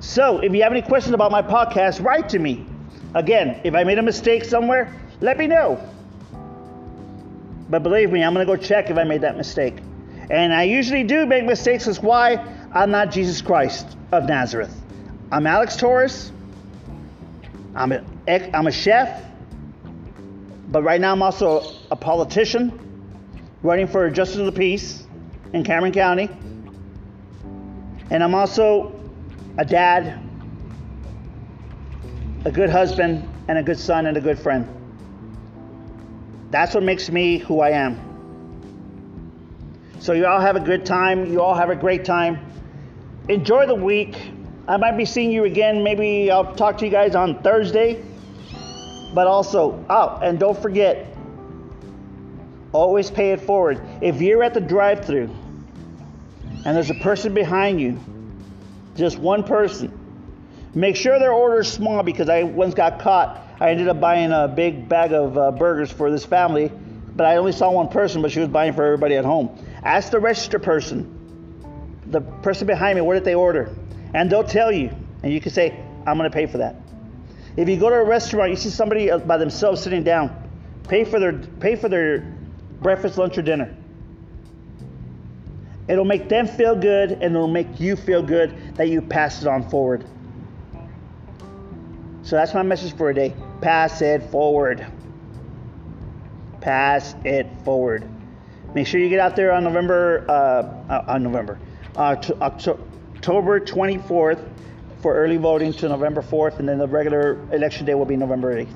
So 0.00 0.38
if 0.38 0.54
you 0.54 0.62
have 0.62 0.72
any 0.72 0.82
questions 0.82 1.14
about 1.14 1.32
my 1.32 1.42
podcast, 1.42 2.04
write 2.04 2.28
to 2.30 2.38
me. 2.38 2.66
Again, 3.14 3.60
if 3.64 3.74
I 3.74 3.84
made 3.84 3.98
a 3.98 4.02
mistake 4.02 4.44
somewhere, 4.44 4.94
let 5.20 5.38
me 5.38 5.46
know. 5.46 5.80
But 7.68 7.82
believe 7.82 8.10
me, 8.10 8.22
I'm 8.22 8.32
going 8.32 8.46
to 8.46 8.56
go 8.56 8.60
check 8.60 8.90
if 8.90 8.96
I 8.96 9.04
made 9.04 9.22
that 9.22 9.36
mistake. 9.36 9.76
And 10.30 10.52
I 10.54 10.64
usually 10.64 11.04
do 11.04 11.26
make 11.26 11.44
mistakes. 11.44 11.86
That's 11.86 12.00
why 12.00 12.36
I'm 12.72 12.90
not 12.90 13.10
Jesus 13.10 13.42
Christ 13.42 13.96
of 14.12 14.24
Nazareth. 14.24 14.74
I'm 15.32 15.46
Alex 15.46 15.76
Torres. 15.76 16.32
I'm 17.74 17.92
a, 17.92 18.04
I'm 18.54 18.66
a 18.66 18.72
chef. 18.72 19.24
But 20.68 20.82
right 20.82 21.00
now, 21.00 21.12
I'm 21.12 21.22
also 21.22 21.72
a 21.90 21.96
politician 21.96 22.87
running 23.62 23.86
for 23.86 24.08
Justice 24.10 24.38
of 24.38 24.46
the 24.46 24.52
Peace 24.52 25.06
in 25.52 25.64
Cameron 25.64 25.92
County. 25.92 26.28
And 28.10 28.22
I'm 28.22 28.34
also 28.34 28.98
a 29.58 29.64
dad 29.64 30.28
a 32.44 32.50
good 32.50 32.70
husband, 32.70 33.28
and 33.48 33.58
a 33.58 33.62
good 33.62 33.78
son, 33.78 34.06
and 34.06 34.16
a 34.16 34.20
good 34.20 34.38
friend. 34.38 34.66
That's 36.50 36.74
what 36.74 36.82
makes 36.82 37.10
me 37.10 37.38
who 37.38 37.60
I 37.60 37.70
am. 37.70 38.00
So, 40.00 40.12
you 40.12 40.26
all 40.26 40.40
have 40.40 40.56
a 40.56 40.60
good 40.60 40.86
time. 40.86 41.26
You 41.26 41.42
all 41.42 41.54
have 41.54 41.70
a 41.70 41.76
great 41.76 42.04
time. 42.04 42.38
Enjoy 43.28 43.66
the 43.66 43.74
week. 43.74 44.16
I 44.68 44.76
might 44.76 44.96
be 44.96 45.04
seeing 45.04 45.30
you 45.30 45.44
again. 45.44 45.82
Maybe 45.82 46.30
I'll 46.30 46.54
talk 46.54 46.78
to 46.78 46.84
you 46.84 46.90
guys 46.90 47.14
on 47.14 47.42
Thursday. 47.42 48.02
But 49.14 49.26
also, 49.26 49.84
oh, 49.90 50.18
and 50.22 50.38
don't 50.38 50.60
forget, 50.60 51.06
always 52.72 53.10
pay 53.10 53.32
it 53.32 53.40
forward. 53.40 53.80
If 54.00 54.20
you're 54.20 54.42
at 54.42 54.54
the 54.54 54.60
drive 54.60 55.04
through 55.04 55.30
and 56.64 56.76
there's 56.76 56.90
a 56.90 56.94
person 56.94 57.34
behind 57.34 57.80
you, 57.80 57.98
just 58.96 59.18
one 59.18 59.44
person, 59.44 59.98
Make 60.74 60.96
sure 60.96 61.18
their 61.18 61.32
order 61.32 61.60
is 61.60 61.68
small 61.68 62.02
because 62.02 62.28
I 62.28 62.42
once 62.42 62.74
got 62.74 63.00
caught. 63.00 63.42
I 63.58 63.70
ended 63.70 63.88
up 63.88 64.00
buying 64.00 64.32
a 64.32 64.46
big 64.46 64.88
bag 64.88 65.12
of 65.12 65.36
uh, 65.36 65.50
burgers 65.50 65.90
for 65.90 66.10
this 66.10 66.24
family, 66.24 66.70
but 67.16 67.26
I 67.26 67.36
only 67.36 67.52
saw 67.52 67.70
one 67.72 67.88
person, 67.88 68.22
but 68.22 68.30
she 68.30 68.40
was 68.40 68.48
buying 68.48 68.74
for 68.74 68.84
everybody 68.84 69.16
at 69.16 69.24
home. 69.24 69.58
Ask 69.82 70.10
the 70.10 70.20
register 70.20 70.58
person, 70.58 72.00
the 72.06 72.20
person 72.20 72.66
behind 72.66 72.96
me, 72.96 73.02
what 73.02 73.14
did 73.14 73.24
they 73.24 73.34
order? 73.34 73.74
And 74.14 74.30
they'll 74.30 74.44
tell 74.44 74.70
you, 74.70 74.90
and 75.22 75.32
you 75.32 75.40
can 75.40 75.52
say, 75.52 75.70
I'm 76.06 76.18
going 76.18 76.30
to 76.30 76.34
pay 76.34 76.46
for 76.46 76.58
that. 76.58 76.76
If 77.56 77.68
you 77.68 77.76
go 77.76 77.88
to 77.88 77.96
a 77.96 78.04
restaurant, 78.04 78.50
you 78.50 78.56
see 78.56 78.70
somebody 78.70 79.10
by 79.10 79.36
themselves 79.36 79.82
sitting 79.82 80.04
down, 80.04 80.30
pay 80.86 81.02
for 81.02 81.18
their 81.18 81.32
pay 81.32 81.74
for 81.74 81.88
their 81.88 82.37
breakfast, 82.80 83.18
lunch, 83.18 83.38
or 83.38 83.42
dinner. 83.42 83.74
It'll 85.88 86.04
make 86.04 86.28
them 86.28 86.46
feel 86.46 86.76
good, 86.76 87.12
and 87.12 87.34
it'll 87.34 87.48
make 87.48 87.80
you 87.80 87.96
feel 87.96 88.22
good 88.22 88.76
that 88.76 88.88
you 88.88 89.00
pass 89.00 89.40
it 89.42 89.48
on 89.48 89.68
forward. 89.68 90.04
So 92.22 92.36
that's 92.36 92.52
my 92.52 92.62
message 92.62 92.94
for 92.94 93.12
today. 93.12 93.34
Pass 93.62 94.02
it 94.02 94.22
forward. 94.24 94.86
Pass 96.60 97.14
it 97.24 97.46
forward. 97.64 98.06
Make 98.74 98.86
sure 98.86 99.00
you 99.00 99.08
get 99.08 99.20
out 99.20 99.34
there 99.34 99.52
on 99.52 99.64
November, 99.64 100.26
uh, 100.28 100.32
uh, 100.92 101.04
on 101.08 101.22
November, 101.22 101.58
uh, 101.96 102.16
October 102.42 103.60
24th 103.60 104.46
for 105.00 105.14
early 105.14 105.38
voting 105.38 105.72
to 105.72 105.88
November 105.88 106.20
4th, 106.20 106.58
and 106.58 106.68
then 106.68 106.76
the 106.76 106.86
regular 106.86 107.38
election 107.52 107.86
day 107.86 107.94
will 107.94 108.04
be 108.04 108.16
November 108.16 108.54
8th. 108.54 108.74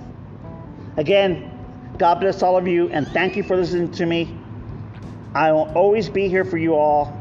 Again, 0.97 1.52
God 1.99 2.21
bless 2.21 2.43
all 2.43 2.57
of 2.57 2.67
you, 2.67 2.89
and 2.89 3.07
thank 3.09 3.37
you 3.37 3.43
for 3.43 3.57
listening 3.57 3.91
to 3.93 4.07
me. 4.07 4.37
I 5.35 5.53
will 5.53 5.71
always 5.75 6.09
be 6.09 6.29
here 6.29 6.45
for 6.45 6.59
you 6.59 6.75
all, 6.75 7.17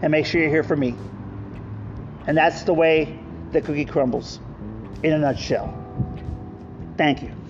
and 0.00 0.10
make 0.10 0.26
sure 0.26 0.40
you're 0.40 0.50
here 0.50 0.64
for 0.64 0.76
me. 0.76 0.94
And 2.26 2.36
that's 2.36 2.62
the 2.62 2.74
way 2.74 3.18
the 3.52 3.60
cookie 3.60 3.84
crumbles 3.84 4.40
in 5.02 5.12
a 5.12 5.18
nutshell. 5.18 5.74
Thank 6.96 7.22
you. 7.22 7.41